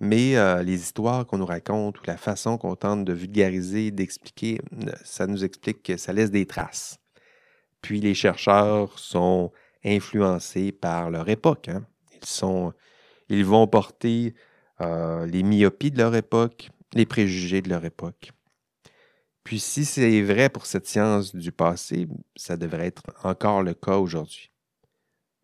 [0.00, 4.60] mais euh, les histoires qu'on nous raconte ou la façon qu'on tente de vulgariser, d'expliquer,
[5.04, 6.98] ça nous explique que ça laisse des traces.
[7.82, 9.52] Puis les chercheurs sont
[9.84, 11.68] influencés par leur époque.
[11.68, 11.86] Hein.
[12.20, 12.72] Ils, sont,
[13.28, 14.34] ils vont porter
[14.80, 18.32] les myopies de leur époque, les préjugés de leur époque.
[19.44, 23.96] Puis si c'est vrai pour cette science du passé, ça devrait être encore le cas
[23.96, 24.50] aujourd'hui.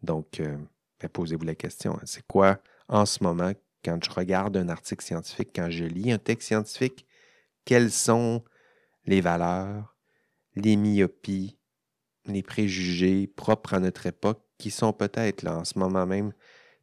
[0.03, 0.59] Donc, euh,
[1.01, 2.03] ben, posez-vous la question, hein.
[2.05, 6.18] c'est quoi en ce moment, quand je regarde un article scientifique, quand je lis un
[6.18, 7.07] texte scientifique,
[7.64, 8.45] quelles sont
[9.07, 9.97] les valeurs,
[10.55, 11.59] les myopies,
[12.26, 16.32] les préjugés propres à notre époque qui sont peut-être là en ce moment même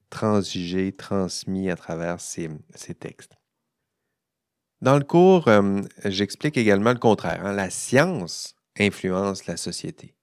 [0.10, 2.50] transigés, transmis à travers ces
[3.00, 3.41] textes?
[4.82, 7.46] Dans le cours, euh, j'explique également le contraire.
[7.46, 7.54] Hein.
[7.54, 10.16] La science influence la société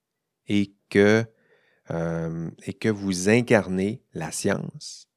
[0.47, 1.23] et que,
[1.91, 5.07] euh, et que vous incarnez la science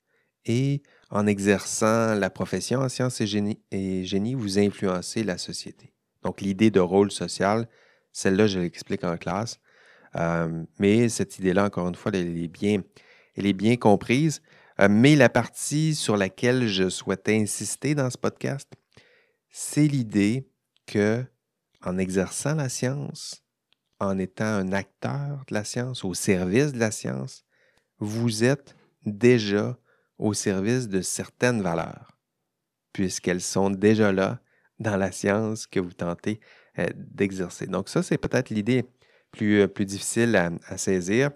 [0.45, 5.93] et en exerçant la profession en sciences et génie, vous influencez la société.
[6.23, 7.69] Donc l'idée de rôle social,
[8.13, 9.59] celle-là, je l'explique en classe.
[10.15, 12.83] Euh, mais cette idée-là, encore une fois, elle est bien,
[13.37, 14.41] elle est bien comprise.
[14.89, 18.69] mais la partie sur laquelle je souhaitais insister dans ce podcast,
[19.53, 20.49] c'est l'idée
[20.87, 21.25] que,
[21.83, 23.45] en exerçant la science,
[24.01, 27.45] en étant un acteur de la science, au service de la science,
[27.99, 28.75] vous êtes
[29.05, 29.79] déjà
[30.19, 32.19] au service de certaines valeurs,
[32.93, 34.41] puisqu'elles sont déjà là
[34.79, 36.41] dans la science que vous tentez
[36.79, 37.67] euh, d'exercer.
[37.67, 38.85] Donc ça, c'est peut-être l'idée
[39.31, 41.31] plus, euh, plus difficile à, saisir.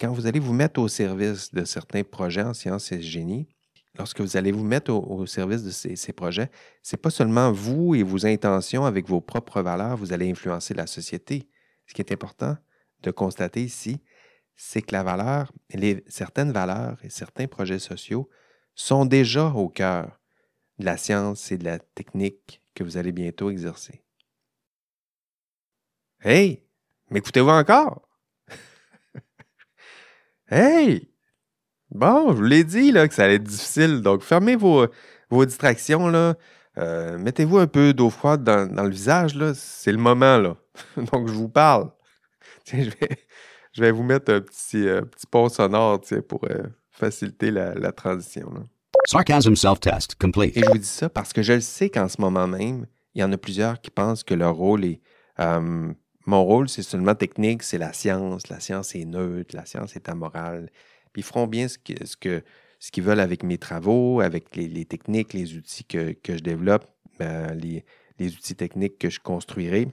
[0.00, 3.48] Quand vous allez vous mettre au service de certains projets en sciences et génie,
[3.96, 6.50] lorsque vous allez vous mettre au, service de ces, projets,
[6.82, 10.74] ce n'est pas seulement vous et vos intentions avec vos propres valeurs, vous allez influencer
[10.74, 11.48] la société.
[11.86, 12.56] Ce qui est important
[13.02, 14.00] de constater ici,
[14.56, 15.52] c'est que la valeur,
[16.06, 18.28] certaines valeurs et certains projets sociaux
[18.74, 20.20] sont déjà au cœur
[20.78, 24.02] de la science et de la technique que vous allez bientôt exercer.
[26.20, 26.62] Hey,
[27.10, 28.08] m'écoutez-vous encore?
[30.50, 31.11] hey!
[31.94, 34.00] Bon, je vous l'ai dit là, que ça allait être difficile.
[34.00, 34.86] Donc, fermez vos,
[35.30, 36.08] vos distractions.
[36.08, 36.34] Là.
[36.78, 39.34] Euh, mettez-vous un peu d'eau froide dans, le visage.
[39.34, 39.52] Là.
[39.54, 40.38] C'est le moment.
[40.38, 40.56] Là.
[41.12, 41.90] Donc, je vous parle.
[42.64, 43.18] Tiens, je vais,
[43.72, 48.50] je vais vous mettre un petit, euh, petit pont sonore pour euh, faciliter la, transition.
[49.04, 50.56] Sarcasm self-test complete.
[50.56, 53.20] Et je vous dis ça parce que je le sais qu'en ce moment même, il
[53.20, 55.00] y en a plusieurs qui pensent que leur rôle est.
[55.38, 58.48] mon rôle, c'est seulement technique, c'est la science.
[58.48, 60.70] La science est neutre, la science est amorale.
[61.16, 66.14] Ils feront bien ce, qu'ils veulent avec mes travaux, avec les, techniques, les outils que,
[66.26, 66.86] je développe,
[67.18, 67.84] ben, les,
[68.20, 69.88] outils techniques que je construirai.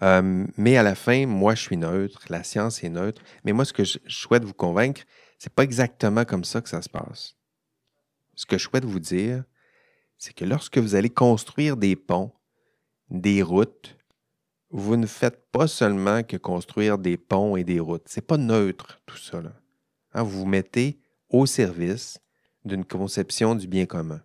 [0.00, 3.22] Mais à la fin, moi, je suis neutre, la science est neutre.
[3.44, 5.02] Mais moi, ce que je souhaite vous convaincre,
[5.38, 7.36] c'est pas exactement comme ça que ça se passe.
[8.34, 9.44] Ce que je souhaite vous dire,
[10.18, 12.32] c'est que lorsque vous allez construire des ponts,
[13.10, 13.96] des routes,
[14.70, 18.06] vous ne faites pas seulement que construire des ponts et des routes.
[18.06, 19.40] C'est pas neutre tout ça.
[19.40, 19.52] Là.
[20.16, 20.98] Hein, vous vous mettez
[21.28, 22.18] au service
[22.64, 24.22] d'une conception du bien commun,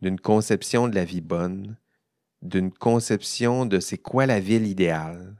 [0.00, 1.76] d'une conception de la vie bonne,
[2.42, 5.36] d'une conception de c'est quoi la ville idéale,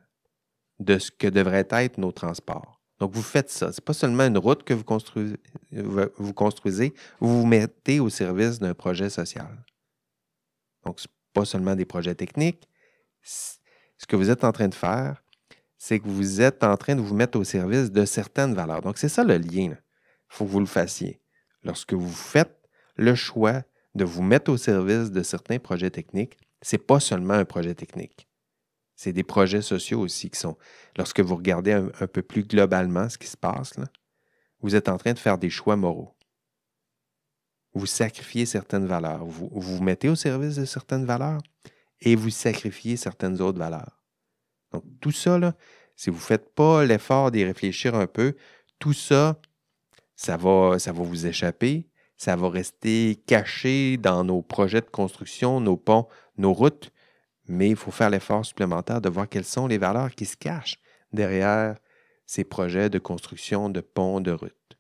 [0.81, 2.83] de ce que devraient être nos transports.
[2.99, 3.71] Donc, vous faites ça.
[3.71, 5.37] Ce n'est pas seulement une route que vous construisez,
[5.71, 9.65] vous construisez, vous vous mettez au service d'un projet social.
[10.85, 12.69] Donc, ce n'est pas seulement des projets techniques.
[13.23, 15.24] Ce que vous êtes en train de faire,
[15.87, 18.81] c'est que vous êtes en train de vous mettre au service de certaines valeurs.
[18.81, 19.73] Donc, c'est ça le lien.
[19.73, 19.77] Il
[20.29, 21.21] faut que vous le fassiez.
[21.63, 22.59] Lorsque vous faites
[22.97, 23.65] le choix
[23.95, 27.75] de vous mettre au service de certains projets techniques, ce n'est pas seulement un projet
[27.75, 28.27] technique.
[28.97, 30.57] C'est des projets sociaux aussi qui sont,
[30.97, 33.75] lorsque vous regardez un, peu plus globalement ce qui se passe,
[34.63, 36.17] vous êtes en train de faire des choix moraux.
[37.75, 39.27] Vous sacrifiez certaines valeurs.
[39.27, 41.43] Vous, vous vous mettez au service de certaines valeurs
[42.01, 44.04] et vous sacrifiez certaines autres valeurs.
[44.75, 45.55] Donc, tout ça,
[45.97, 48.35] si vous ne faites pas l'effort d'y réfléchir un peu,
[48.79, 49.41] tout ça,
[50.17, 51.89] ça va, ça va vous échapper.
[52.17, 56.07] ça va rester caché dans nos projets de construction, nos ponts,
[56.39, 56.91] nos routes,
[57.47, 60.79] mais il faut faire l'effort supplémentaire de voir quelles sont les valeurs qui se cachent
[61.13, 61.77] derrière
[62.27, 64.79] ces projets de construction de ponts, de routes.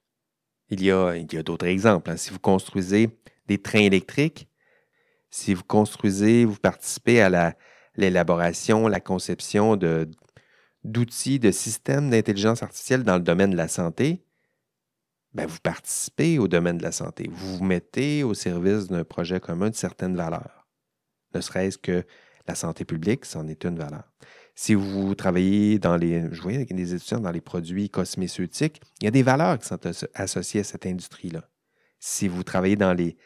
[0.70, 2.10] Il y a, a d'autres exemples.
[2.10, 2.16] hein.
[2.16, 3.10] Si vous construisez
[3.46, 4.48] des trains électriques,
[5.30, 7.54] si vous construisez, vous participez à la-
[7.96, 9.76] l'élaboration, la conception
[10.84, 14.24] d'outils, de systèmes d'intelligence artificielle dans le domaine de la santé,
[15.32, 17.28] ben, vous participez au domaine de la santé.
[17.30, 20.68] Vous vous mettez au service d'un projet commun de certaines valeurs.
[21.34, 22.04] Ne serait-ce que
[22.46, 24.04] la santé publique, c'en est une valeur.
[24.54, 29.08] Si vous travaillez dans les, je voyais des étudiants dans les produits cosméceutiques, il y
[29.08, 31.48] a des valeurs qui sont asso- associées à cette industrie-là.
[31.98, 33.16] Si vous travaillez dans les,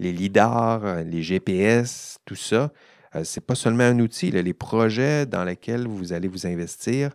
[0.00, 2.72] les lidars, euh, les GPS, tout ça,
[3.14, 4.30] euh, c'est pas seulement un outil.
[4.30, 7.10] Les projets dans lesquels vous allez vous investir,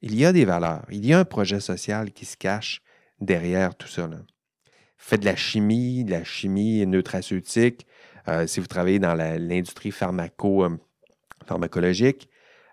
[0.00, 0.84] il y a des valeurs.
[0.90, 2.82] Il y a un projet social qui se cache
[3.20, 4.08] derrière tout ça.
[4.96, 7.86] Faites de la chimie, de la chimie nutraceutique.
[8.28, 10.76] euh, si vous travaillez dans l'industrie pharmaco, euh,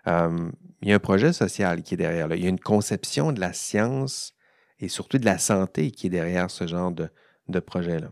[0.08, 0.50] euh,
[0.82, 2.28] il y a un projet social qui est derrière.
[2.28, 2.36] Là.
[2.36, 4.34] Il y a une conception de la science
[4.78, 7.08] et surtout de la santé qui est derrière ce genre de,
[7.48, 8.10] de projet-là.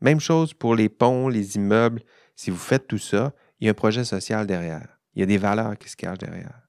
[0.00, 2.02] Même chose pour les ponts, les immeubles.
[2.36, 5.00] Si vous faites tout ça, il y a un projet social derrière.
[5.14, 6.68] Il y a des valeurs qui se cachent derrière.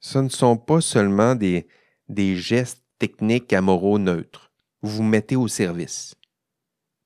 [0.00, 1.68] Ce ne sont pas seulement des,
[2.08, 4.52] des gestes techniques amoraux neutres.
[4.82, 6.14] Vous vous mettez au service.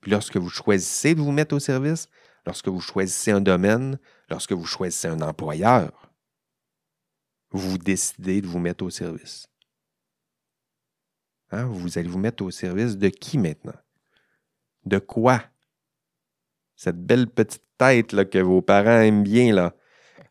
[0.00, 2.08] Puis lorsque vous choisissez de vous mettre au service,
[2.46, 6.12] lorsque vous choisissez un domaine, lorsque vous choisissez un employeur,
[7.50, 9.48] vous décidez de vous mettre au service.
[11.50, 11.66] Hein?
[11.66, 13.78] Vous allez vous mettre au service de qui maintenant?
[14.84, 15.42] De quoi?
[16.76, 19.72] Cette belle petite tête que vos parents aiment bien, là.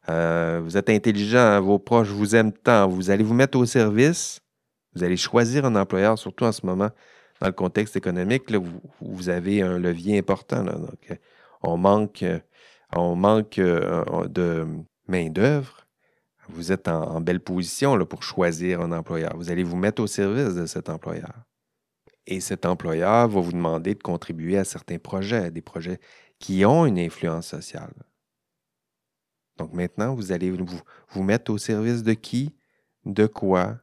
[0.10, 2.88] Euh, vous êtes intelligent, vos proches vous aiment tant.
[2.88, 4.40] Vous allez vous mettre au service.
[4.96, 6.90] Vous allez choisir un employeur, surtout en ce moment,
[7.42, 10.64] dans le contexte économique, là, vous, vous avez un levier important.
[10.64, 11.20] Donc,
[11.62, 12.40] on manque, euh,
[12.96, 14.66] on manque euh, de
[15.08, 15.86] main-d'œuvre.
[16.50, 19.36] Vous êtes en, belle position là, pour choisir un employeur.
[19.36, 21.44] Vous allez vous mettre au service de cet employeur.
[22.26, 26.00] Et cet employeur va vous demander de contribuer à certains projets, des projets
[26.40, 27.94] qui ont une influence sociale.
[29.58, 32.56] Donc maintenant, vous allez vous, mettre au service de qui,
[33.06, 33.80] de quoi,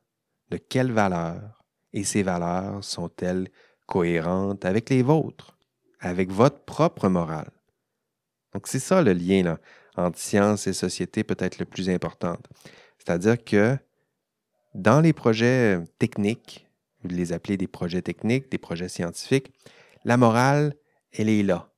[0.51, 3.49] de quelles valeurs, et ces valeurs sont-elles
[3.87, 5.57] cohérentes avec les vôtres,
[6.01, 7.51] avec votre propre morale?
[8.53, 9.59] Donc c'est ça le lien là,
[9.97, 12.37] entre science et société peut-être le plus important.
[12.99, 13.77] C'est-à-dire que
[14.75, 16.69] dans les projets techniques,
[17.03, 19.53] vous les appelez des projets techniques, des projets scientifiques,
[20.05, 20.75] la morale,
[21.13, 21.74] elle est là.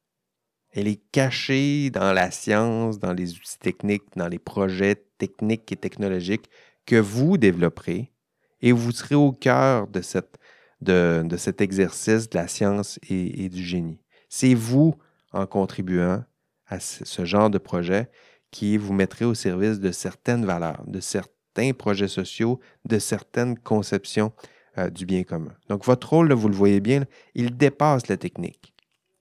[0.77, 5.77] Elle est cachée dans la science, dans les outils techniques, dans les projets techniques et
[5.77, 6.51] technologiques
[6.85, 8.13] que vous développerez
[8.61, 10.37] et vous serez au cœur de, cette,
[10.83, 14.03] de, de cet exercice de la science et, du génie.
[14.29, 14.95] C'est vous,
[15.33, 16.23] en contribuant
[16.67, 18.11] à ce, genre de projet,
[18.51, 24.31] qui vous mettrez au service de certaines valeurs, de certains projets sociaux, de certaines conceptions
[24.77, 25.55] euh, du bien commun.
[25.71, 27.05] Donc, votre rôle, vous le voyez bien,
[27.35, 28.75] il dépasse la technique.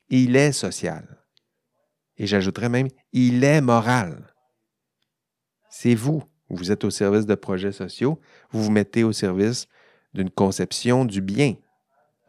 [0.09, 1.24] Il est social.
[2.17, 4.33] Et j'ajouterais même, il est moral.
[5.69, 6.23] C'est vous.
[6.49, 8.19] Vous êtes au service de projets sociaux.
[8.51, 9.67] Vous vous mettez au service
[10.13, 11.55] d'une conception du bien.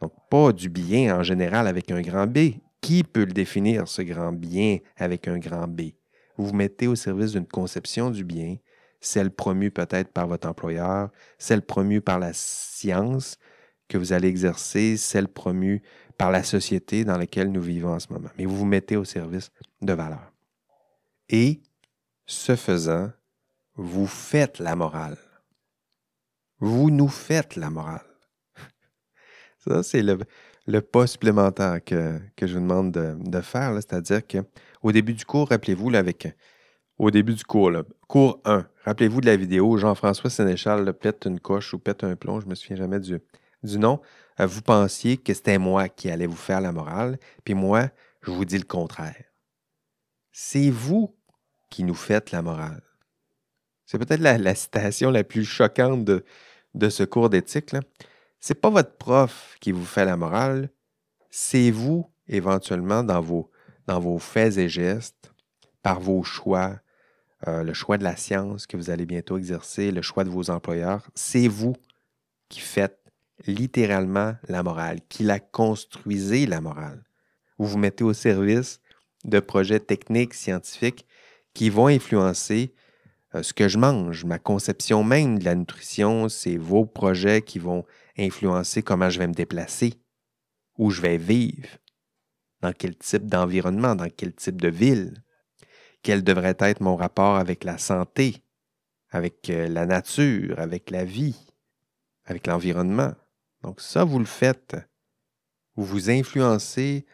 [0.01, 2.55] Donc, pas du bien en général avec un grand B.
[2.81, 5.93] Qui peut le définir, ce grand bien avec un grand B?
[6.37, 8.57] Vous vous mettez au service d'une conception du bien,
[8.99, 11.09] celle promue peut-être par votre employeur,
[11.39, 13.37] celle promue par la science
[13.87, 15.81] que vous allez exercer, celle promue
[16.17, 18.29] par la société dans laquelle nous vivons en ce moment.
[18.37, 19.51] Mais vous vous mettez au service
[19.81, 20.31] de valeurs.
[21.29, 21.61] Et,
[22.25, 23.11] ce faisant,
[23.75, 25.17] vous faites la morale.
[26.59, 28.05] Vous nous faites la morale.
[29.59, 33.73] Ça, c'est le, pas supplémentaire que, je vous demande de, faire.
[33.75, 36.35] C'est-à-dire qu'au début du cours, rappelez-vous, avec
[36.97, 37.71] au début du cours,
[38.07, 42.39] cours 1, rappelez-vous de la vidéo, Jean-François Sénéchal pète une coche ou pète un plomb,
[42.39, 43.19] je me souviens jamais du,
[43.63, 44.01] du nom.
[44.39, 47.89] Euh, vous pensiez que c'était moi qui allais vous faire la morale, puis moi,
[48.21, 49.23] je vous dis le contraire.
[50.31, 51.15] C'est vous
[51.69, 52.83] qui nous faites la morale.
[53.85, 56.25] C'est peut-être la, citation la plus choquante de,
[56.75, 57.75] de ce cours d'éthique.
[58.39, 60.69] C'est pas votre prof qui vous fait la morale,
[61.29, 63.49] c'est vous, éventuellement, dans vos,
[63.87, 65.31] dans vos faits et gestes,
[65.81, 66.79] par vos choix,
[67.47, 70.49] euh, le choix de la science que vous allez bientôt exercer, le choix de vos
[70.49, 71.75] employeurs, c'est vous
[72.49, 72.96] qui faites
[73.45, 77.03] littéralement la morale, qui la construisez la morale.
[77.57, 78.79] Vous vous mettez au service
[79.25, 81.05] de projets techniques, scientifiques
[81.53, 82.73] qui vont influencer
[83.35, 87.59] euh, ce que je mange, ma conception même de la nutrition, c'est vos projets qui
[87.59, 87.85] vont
[88.17, 89.95] influencer comment je vais me déplacer,
[90.77, 91.67] où je vais vivre.
[92.61, 95.23] dans quel type d'environnement, dans quel type de ville,
[96.01, 98.41] quel devrait être mon rapport avec la santé,
[99.11, 101.37] avec euh, la nature, avec la vie,
[102.25, 103.13] avec l'environnement.
[103.63, 104.75] Donc ça, vous le faites.
[105.75, 107.05] Vous influencez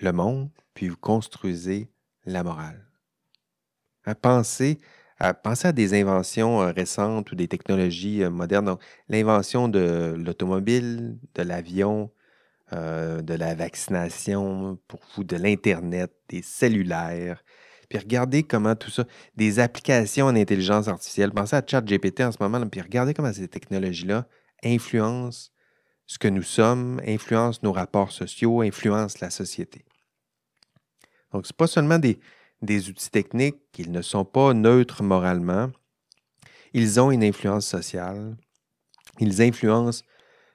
[0.00, 1.90] le monde, puis vous construisez
[2.24, 2.86] la morale.
[4.04, 4.80] À penser,
[5.18, 8.76] à penser à des inventions euh, récentes ou des technologies euh, modernes.
[9.08, 12.10] L'invention de l'automobile, de l'avion,
[12.72, 17.44] de la vaccination, pour vous, de l'Internet, des cellulaires,
[17.92, 19.04] puis regardez comment tout ça,
[19.36, 23.48] des applications en intelligence artificielle, pensez à ChatGPT en ce moment, puis regardez comment ces
[23.48, 24.26] technologies-là
[24.64, 25.51] influencent
[26.12, 29.86] ce que nous sommes, influencent nos rapports sociaux, influencent la société.
[31.32, 32.20] Donc, ce n'est pas seulement des,
[32.60, 35.70] des outils techniques, ils ne sont pas neutres moralement,
[36.74, 38.36] ils ont une influence sociale,
[39.20, 40.04] ils influencent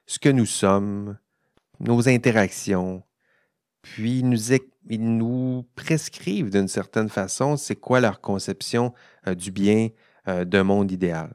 [0.06, 1.18] ce que nous sommes,
[1.80, 3.02] nos interactions,
[3.82, 4.52] puis ils nous,
[4.88, 8.94] ils nous prescrivent d'une certaine façon c'est quoi leur conception
[9.26, 9.88] euh, du bien
[10.28, 11.34] euh, d'un monde idéal.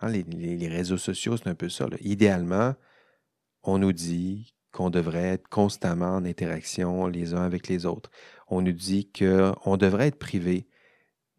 [0.00, 1.86] Hein, les, réseaux sociaux, c'est un peu ça.
[2.02, 2.76] Idéalement,
[3.68, 8.10] on nous dit qu'on devrait être constamment en interaction les uns avec les autres.
[8.48, 10.66] On nous dit qu'on devrait être privé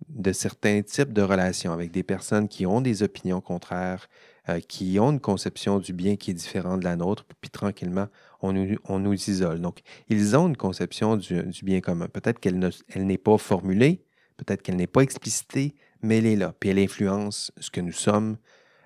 [0.07, 4.07] de certains types de relations avec des personnes qui ont des opinions contraires,
[4.47, 8.07] euh, qui ont une conception du bien qui est différente de la nôtre, puis tranquillement,
[8.41, 9.59] on nous, isole.
[9.59, 12.07] Donc, ils ont une conception du, bien commun.
[12.07, 12.59] Peut-être qu'elle
[12.95, 14.05] n'est pas formulée,
[14.37, 16.53] peut-être qu'elle n'est pas explicitée, mais elle est là.
[16.59, 18.37] Puis elle influence ce que nous sommes,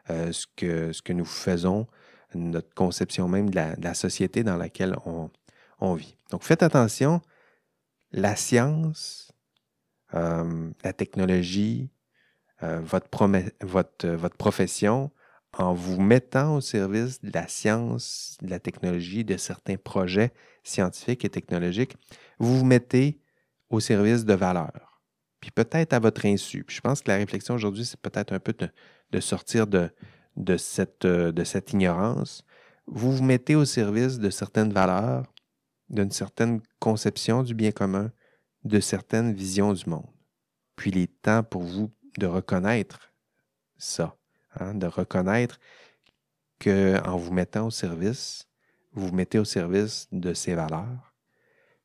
[0.10, 1.88] euh, ce, que, ce que nous faisons,
[2.36, 6.18] notre conception même de la, société dans laquelle on, vit.
[6.32, 7.22] Donc, faites attention,
[8.12, 9.32] la science,
[10.14, 11.90] euh, la technologie,
[12.64, 13.08] euh, votre,
[13.62, 15.12] votre, votre profession,
[15.58, 20.32] en vous mettant au service de la science, de la technologie, de certains projets
[20.64, 21.96] scientifiques et technologiques,
[22.40, 23.20] vous vous mettez
[23.70, 25.02] au service de valeurs.
[25.40, 26.64] Puis peut-être à votre insu.
[26.64, 28.54] Puis je pense que la réflexion aujourd'hui, c'est peut-être un peu
[29.12, 29.90] de, sortir de,
[30.36, 32.44] de, cette, de cette ignorance.
[32.88, 35.32] Vous vous mettez au service de certaines valeurs,
[35.90, 38.12] d'une certaine conception du bien commun,
[38.64, 40.10] de certaines visions du monde.
[40.76, 43.12] Puis il est temps pour vous de reconnaître
[43.78, 44.16] ça
[44.60, 45.60] Hein, de reconnaître
[46.62, 48.48] qu'en vous mettant au service,
[48.92, 51.16] vous vous mettez au service de ces valeurs.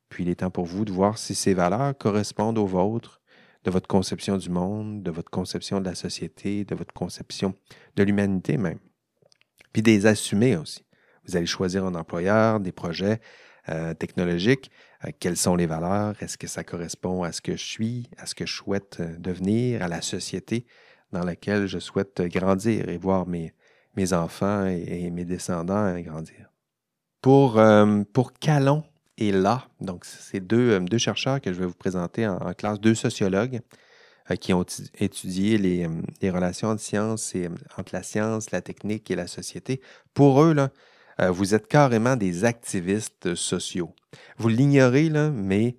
[0.09, 3.18] Puis il est temps pour vous de voir si ces valeurs correspondent aux vôtres,
[3.63, 7.55] de votre conception du monde, de votre conception de la société, de votre conception
[7.95, 8.79] de l'humanité même.
[9.73, 10.85] Puis des assumer aussi.
[11.25, 13.19] Vous allez choisir un employeur, des projets
[13.69, 14.71] euh, technologiques.
[15.05, 16.15] Euh, quelles sont les valeurs?
[16.23, 19.15] Est-ce que ça correspond à ce que je suis, à ce que je souhaite euh,
[19.17, 20.65] devenir, à la société?
[21.11, 23.51] dans laquelle je souhaite grandir et voir mes,
[24.13, 26.51] enfants et, mes descendants grandir?
[27.19, 27.59] Pour,
[28.13, 28.83] pour Calon
[29.19, 32.79] et là, donc c'est deux, euh, deux, chercheurs que je vais vous présenter en, classe,
[32.79, 33.59] deux sociologues
[34.31, 34.65] euh, qui ont
[34.99, 35.87] étudié les,
[36.21, 37.35] les, relations de science
[37.77, 39.81] entre la science, la technique et la société.
[40.13, 40.71] Pour eux, là,
[41.31, 43.93] vous êtes carrément des activistes sociaux.
[44.37, 45.75] Vous l'ignorez, mais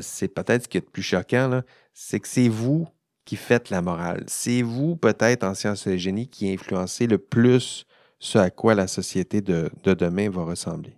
[0.00, 1.62] c'est peut-être ce qui est le plus choquant,
[1.92, 2.86] c'est que c'est vous
[3.24, 4.24] qui faites la morale.
[4.26, 7.84] C'est vous, peut-être, en sciences et génie, qui influencez le plus
[8.18, 10.96] ce à quoi la société de, demain va ressembler.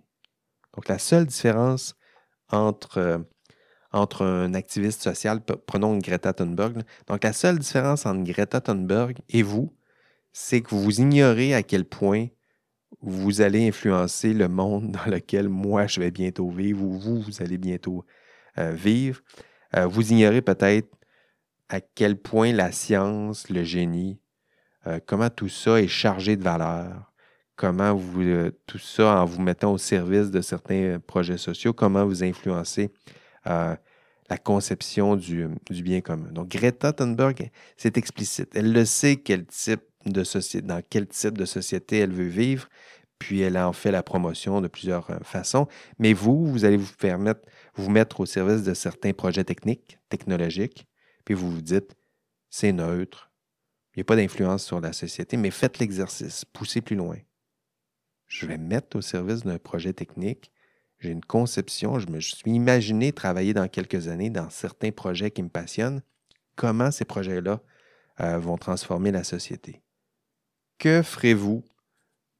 [0.75, 1.95] Donc, la seule différence
[2.49, 3.17] entre, euh,
[3.93, 9.75] un activiste social, prenons Greta Thunberg, donc la seule différence entre Greta Thunberg et vous,
[10.31, 12.27] c'est que vous ignorez à quel point
[13.01, 17.41] vous allez influencer le monde dans lequel moi je vais bientôt vivre ou vous, vous
[17.41, 18.05] allez bientôt
[18.57, 19.21] euh, vivre.
[19.75, 20.89] Euh, vous ignorez peut-être
[21.67, 24.19] à quel point la science, le génie,
[25.05, 27.10] comment tout ça est chargé de valeur,
[27.61, 32.03] comment vous, euh, tout ça, en vous mettant au service de certains projets sociaux, comment
[32.05, 32.89] vous influencez
[33.45, 33.75] euh,
[34.31, 36.31] la conception du, bien commun.
[36.31, 38.49] Donc, Greta Thunberg, c'est explicite.
[38.55, 42.67] Elle le sait quel type de société, dans quel type de société elle veut vivre,
[43.19, 45.67] puis elle en fait la promotion de plusieurs façons.
[45.99, 47.41] Mais vous, vous allez vous permettre,
[47.75, 50.87] vous mettre au service de certains projets techniques, technologiques,
[51.25, 51.95] puis vous vous dites,
[52.49, 53.31] c'est neutre,
[53.93, 57.17] il n'y a pas d'influence sur la société, mais faites l'exercice, poussez plus loin.
[58.31, 60.53] Je vais me mettre au service d'un projet technique,
[60.99, 65.43] j'ai une conception, je me suis imaginé travailler dans quelques années dans certains projets qui
[65.43, 66.01] me passionnent,
[66.55, 67.59] comment ces projets-là
[68.21, 69.81] euh, vont transformer la société?
[70.79, 71.65] Que ferez-vous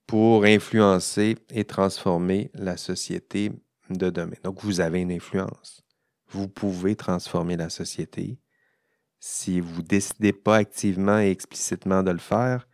[0.07, 3.51] pour influencer et transformer la société
[3.89, 4.37] de demain?
[4.45, 5.81] Donc, vous avez une influence.
[6.29, 8.39] Vous pouvez transformer la société
[9.19, 12.65] si vous ne décidez pas activement et explicitement de le faire,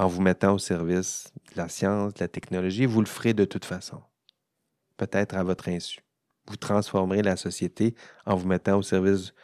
[0.00, 3.44] en vous mettant au service de la science, de la technologie, vous le ferez de
[3.44, 4.00] toute façon.
[4.96, 6.00] Peut-être à votre insu.
[6.46, 7.94] vous transformerez la société
[8.24, 9.34] en vous mettant au service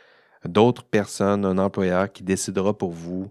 [0.46, 3.30] d'autres personnes, un employeur qui décidera pour vous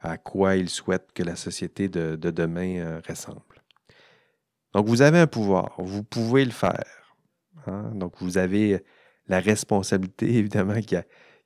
[0.00, 3.62] à quoi il souhaite que la société de, demain euh, ressemble.
[4.72, 7.14] Donc, vous avez un pouvoir, vous pouvez le faire.
[7.68, 7.92] Hein.
[7.94, 8.84] Donc, vous avez
[9.28, 10.96] la responsabilité, évidemment, qui,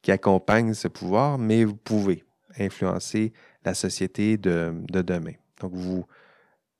[0.01, 2.25] qui, accompagne ce pouvoir, mais vous pouvez
[2.59, 3.35] influencer
[3.69, 5.35] la société de, demain.
[5.61, 6.07] Donc, vous,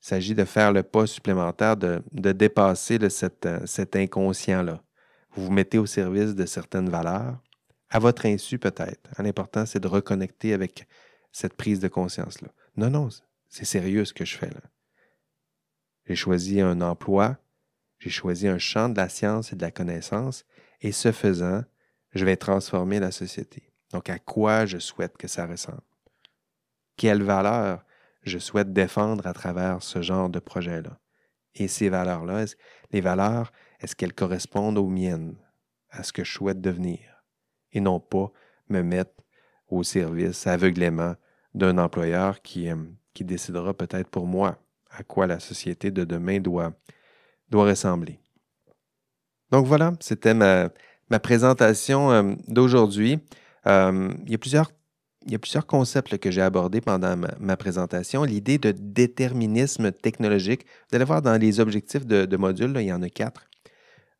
[0.03, 4.83] il s'agit de faire le pas supplémentaire, de, dépasser cet inconscient-là.
[5.33, 7.39] Vous vous mettez au service de certaines valeurs,
[7.91, 9.11] à votre insu peut-être.
[9.19, 10.87] L'important, c'est de reconnecter avec
[11.31, 12.49] cette prise de conscience-là.
[12.77, 13.09] Non, non,
[13.49, 14.63] c'est sérieux ce que je fais là.
[16.07, 17.37] J'ai choisi un emploi,
[17.99, 20.47] j'ai choisi un champ de la science et de la connaissance,
[20.81, 21.65] et ce faisant,
[22.15, 23.71] je vais transformer la société.
[23.93, 25.83] Donc, à quoi je souhaite que ça ressemble?
[26.99, 27.83] Quelles valeurs
[28.25, 30.99] je souhaite défendre à travers ce genre de projet-là?
[31.55, 32.45] Et ces valeurs-là,
[32.93, 35.37] les valeurs, est-ce qu'elles correspondent aux miennes,
[35.89, 37.19] à ce que je souhaite devenir?
[37.73, 38.31] et non pas
[38.69, 39.13] me mettre
[39.69, 41.15] au service aveuglément
[41.55, 42.77] d'un employeur qui, euh,
[43.21, 44.59] décidera peut-être pour moi
[44.93, 46.73] à quoi la société de demain doit,
[47.53, 48.21] ressembler.
[49.51, 50.69] Donc voilà, c'était ma,
[51.11, 53.19] ma, présentation euh, d'aujourd'hui.
[53.67, 54.71] Euh, il, y a plusieurs,
[55.29, 58.25] il y a plusieurs concepts que j'ai abordés pendant ma, présentation.
[58.25, 63.03] L'idée de déterminisme technologique, vous allez voir dans les objectifs de, module, il y en
[63.03, 63.47] a quatre.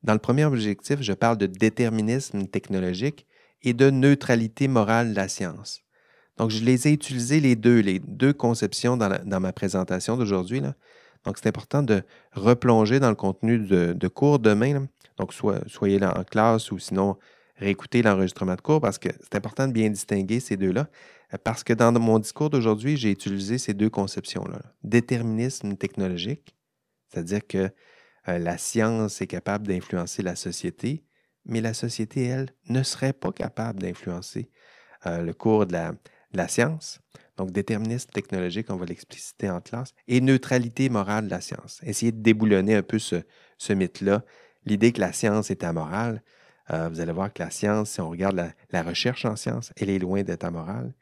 [0.03, 3.27] Dans le premier objectif, je parle de déterminisme technologique
[3.63, 5.81] et de neutralité morale de la science.
[6.37, 10.61] Donc, je les ai utilisés les deux, les deux conceptions dans, ma présentation d'aujourd'hui.
[11.25, 12.03] Donc, c'est important de
[12.33, 14.87] replonger dans le contenu de, cours demain.
[15.17, 15.33] Donc,
[15.67, 17.17] soyez là en classe ou sinon
[17.59, 20.89] réécoutez l'enregistrement de cours parce que c'est important de bien distinguer ces deux-là.
[21.45, 24.61] Parce que dans mon discours d'aujourd'hui, j'ai utilisé ces deux conceptions-là.
[24.83, 26.57] Déterminisme technologique,
[27.09, 27.71] c'est-à-dire que
[28.29, 31.05] euh, la science est capable d'influencer la société,
[31.45, 34.51] mais la société, elle, ne serait pas capable d'influencer
[35.07, 35.77] euh, le cours de
[36.33, 37.01] la, science.
[37.37, 41.81] Donc, déterminisme technologique, on va l'expliciter en classe, et neutralité morale de la science.
[41.83, 43.23] Essayer de déboulonner un peu ce,
[43.73, 44.25] mythe-là.
[44.67, 46.23] L'idée que la science est amorale,
[46.71, 49.91] euh, vous allez voir que la science, si on regarde la, recherche en science, elle
[49.91, 50.93] est loin d'être amorale.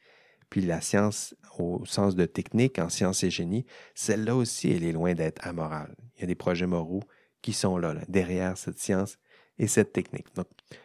[0.49, 4.93] Puis la science, au sens de technique, en science et génie, celle-là aussi, elle est
[4.93, 5.95] loin d'être amorale.
[6.17, 7.03] Il y a des projets moraux
[7.43, 9.19] qui sont là, derrière cette science
[9.59, 10.27] et cette technique.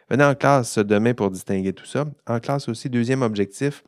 [0.10, 2.06] Venez en classe demain pour distinguer tout ça.
[2.26, 3.84] En classe aussi, deuxième objectif,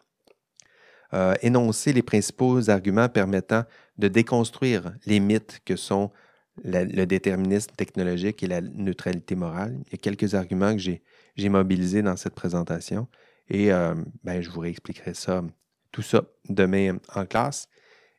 [1.13, 3.63] euh, énoncer les principaux arguments permettant
[3.97, 6.11] de déconstruire les mythes que sont
[6.63, 9.77] le déterminisme technologique et la neutralité morale.
[9.87, 13.07] Il y a quelques arguments que j'ai mobilisés dans cette présentation
[13.49, 15.43] et euh, ben, je vous réexpliquerai ça,
[15.91, 17.67] tout ça demain en classe.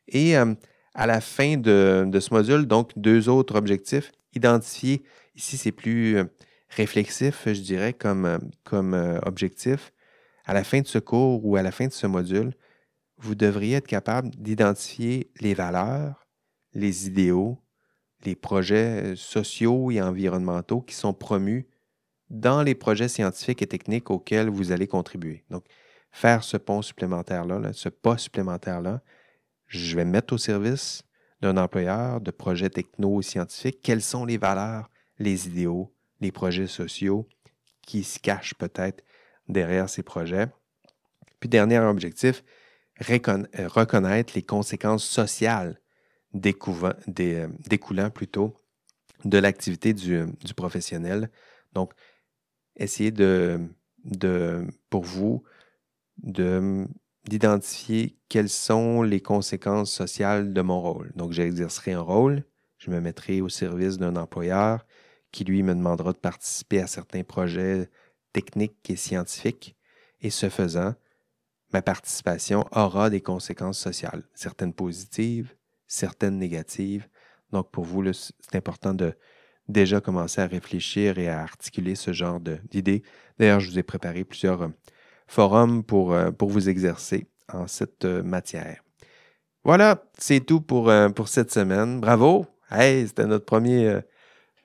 [0.07, 0.53] Et euh,
[0.93, 4.11] à la fin de, ce module, donc deux autres objectifs.
[4.33, 5.03] Identifier,
[5.35, 6.17] ici c'est plus
[6.69, 8.37] réflexif, je dirais, comme, euh,
[8.73, 9.93] euh, objectif,
[10.45, 12.53] à la fin de ce cours ou à la fin de ce module,
[13.17, 16.27] vous devriez être capable d'identifier les valeurs,
[16.73, 17.57] les idéaux,
[18.25, 21.67] les projets euh, sociaux et environnementaux qui sont promus
[22.29, 25.43] dans les projets scientifiques et techniques auxquels vous allez contribuer.
[25.49, 25.65] Donc,
[26.11, 29.01] faire ce pont supplémentaire-là, ce pas supplémentaire-là,
[29.67, 31.03] je vais me mettre au service
[31.41, 33.81] d'un employeur de projets techno-scientifiques.
[33.81, 37.27] Quelles sont les valeurs, les idéaux, les projets sociaux
[37.81, 39.03] qui se cachent peut-être
[39.47, 40.47] derrière ces projets?
[41.39, 42.43] Puis dernier objectif,
[43.01, 45.79] reconnaître les conséquences sociales
[46.35, 48.55] euh, découlant plutôt
[49.23, 50.25] de l'activité du,
[50.55, 51.29] professionnel.
[51.73, 51.93] Donc,
[52.75, 53.59] essayer de,
[54.03, 55.43] de pour vous
[57.27, 61.11] d'identifier quelles sont les conséquences sociales de mon rôle.
[61.15, 62.43] Donc, j'exercerai un rôle,
[62.77, 64.85] je me mettrai au service d'un employeur,
[65.31, 67.89] qui lui me demandera de participer à certains projets
[68.31, 69.75] techniques et scientifiques.
[70.21, 70.93] Et ce faisant,
[71.73, 75.55] ma participation aura des conséquences sociales, certaines positives,
[75.95, 77.07] certaines négatives.
[77.51, 79.13] Donc pour vous, c'est important de
[79.67, 83.03] déjà commencer à réfléchir et à articuler ce genre d'idées.
[83.39, 84.69] D'ailleurs, je vous ai préparé plusieurs euh,
[85.27, 88.81] forums pour, euh, pour vous exercer en cette euh, matière.
[89.63, 90.91] Voilà, c'est tout pour,
[91.25, 91.99] cette semaine.
[91.99, 92.45] Bravo!
[92.69, 93.99] Hey, c'était notre premier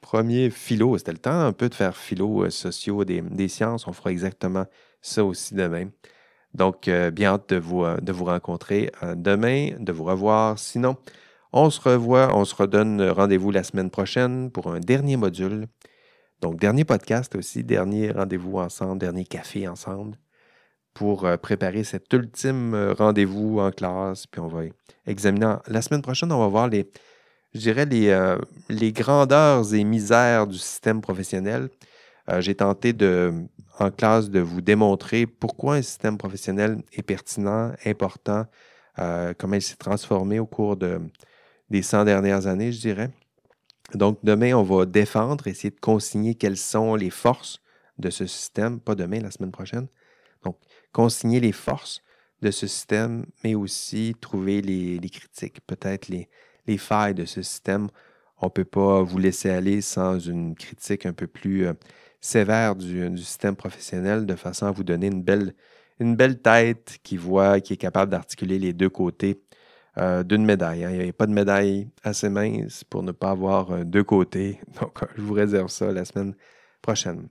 [0.03, 0.99] premier philo.
[0.99, 3.87] C'était le temps un peu de faire philo sociaux des, sciences.
[3.87, 4.67] On fera exactement
[5.01, 5.89] ça aussi demain.
[6.55, 10.59] Donc, euh, bien hâte de vous, euh, rencontrer demain, de vous revoir.
[10.59, 10.97] Sinon,
[11.53, 15.67] on se revoit, on se redonne rendez-vous la semaine prochaine pour un dernier module.
[16.41, 20.17] Donc, dernier podcast aussi, dernier rendez-vous ensemble, dernier café ensemble
[20.95, 24.27] pour préparer cet ultime rendez-vous en classe.
[24.27, 24.63] Puis on va
[25.07, 25.55] examiner.
[25.69, 26.91] La semaine prochaine, on va voir les,
[27.55, 28.39] je dirais, euh,
[28.69, 31.69] les grandeurs et misères du système professionnel.
[32.31, 33.33] Euh, j'ai tenté de,
[33.79, 38.47] en classe de vous démontrer pourquoi un système professionnel est pertinent, important,
[38.99, 41.01] euh, comment il s'est transformé au cours de,
[41.71, 43.11] des 100 dernières années, je dirais.
[43.95, 47.61] Donc, demain, on va défendre, essayer de consigner quelles sont les forces
[47.99, 49.89] de ce système, pas demain, la semaine prochaine.
[50.45, 50.57] Donc,
[50.93, 52.03] consigner les forces
[52.43, 56.29] de ce système, mais aussi trouver les, critiques, peut-être les,
[56.79, 57.89] failles de ce système.
[58.39, 61.73] On ne peut pas vous laisser aller sans une critique un peu plus euh,
[62.21, 65.55] sévère du, système professionnel de façon à vous donner une belle,
[65.99, 69.43] une belle tête qui voit, qui est capable d'articuler les deux côtés
[69.99, 70.85] euh, d'une médaille.
[70.85, 70.91] Hein.
[70.93, 74.61] Il n'y a pas de médaille assez mince pour ne pas avoir euh, deux côtés.
[74.81, 76.35] Donc, je vous réserve ça la semaine
[76.83, 77.29] prochaine.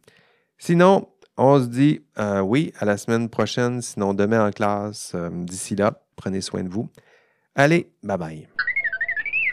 [0.58, 2.02] Sinon, on se dit
[2.44, 5.16] oui à la semaine prochaine, sinon demain en classe.
[5.32, 6.90] D'ici là, prenez soin de vous.
[7.56, 8.48] Allez, bye bye.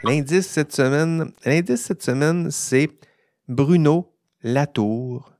[0.03, 2.89] L'indice cette semaine, l'indice cette semaine, c'est
[3.47, 5.33] Bruno Latour,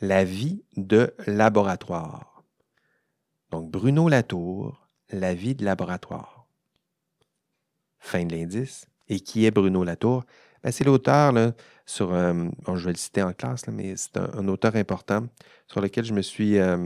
[0.00, 2.42] la vie de laboratoire.
[3.50, 6.46] Donc, Bruno Latour, la vie de laboratoire.
[7.98, 8.86] Fin de l'indice.
[9.08, 10.24] Et qui est Bruno Latour?
[10.64, 11.34] Ben, c'est l'auteur,
[11.84, 15.26] sur, euh, je vais le citer en classe, mais c'est un, auteur important
[15.66, 16.78] sur lequel je me suis, euh,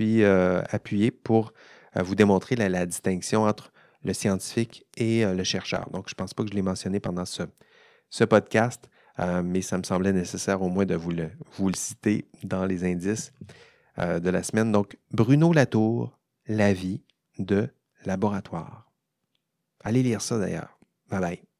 [0.00, 1.52] euh, appuyé pour
[1.94, 3.72] vous démontrer la, distinction entre
[4.02, 5.88] le scientifique et le chercheur.
[5.90, 8.88] Donc, je ne pense pas que je l'ai mentionné pendant ce podcast.
[9.18, 11.30] Euh, mais ça me semblait nécessaire au moins de vous le,
[11.74, 13.32] citer dans les indices
[13.98, 14.72] euh, de la semaine.
[14.72, 17.02] Donc, Bruno Latour, La vie
[17.38, 17.68] de
[18.04, 18.90] laboratoire.
[19.84, 20.78] Allez lire ça d'ailleurs.
[21.08, 21.51] Bye bye.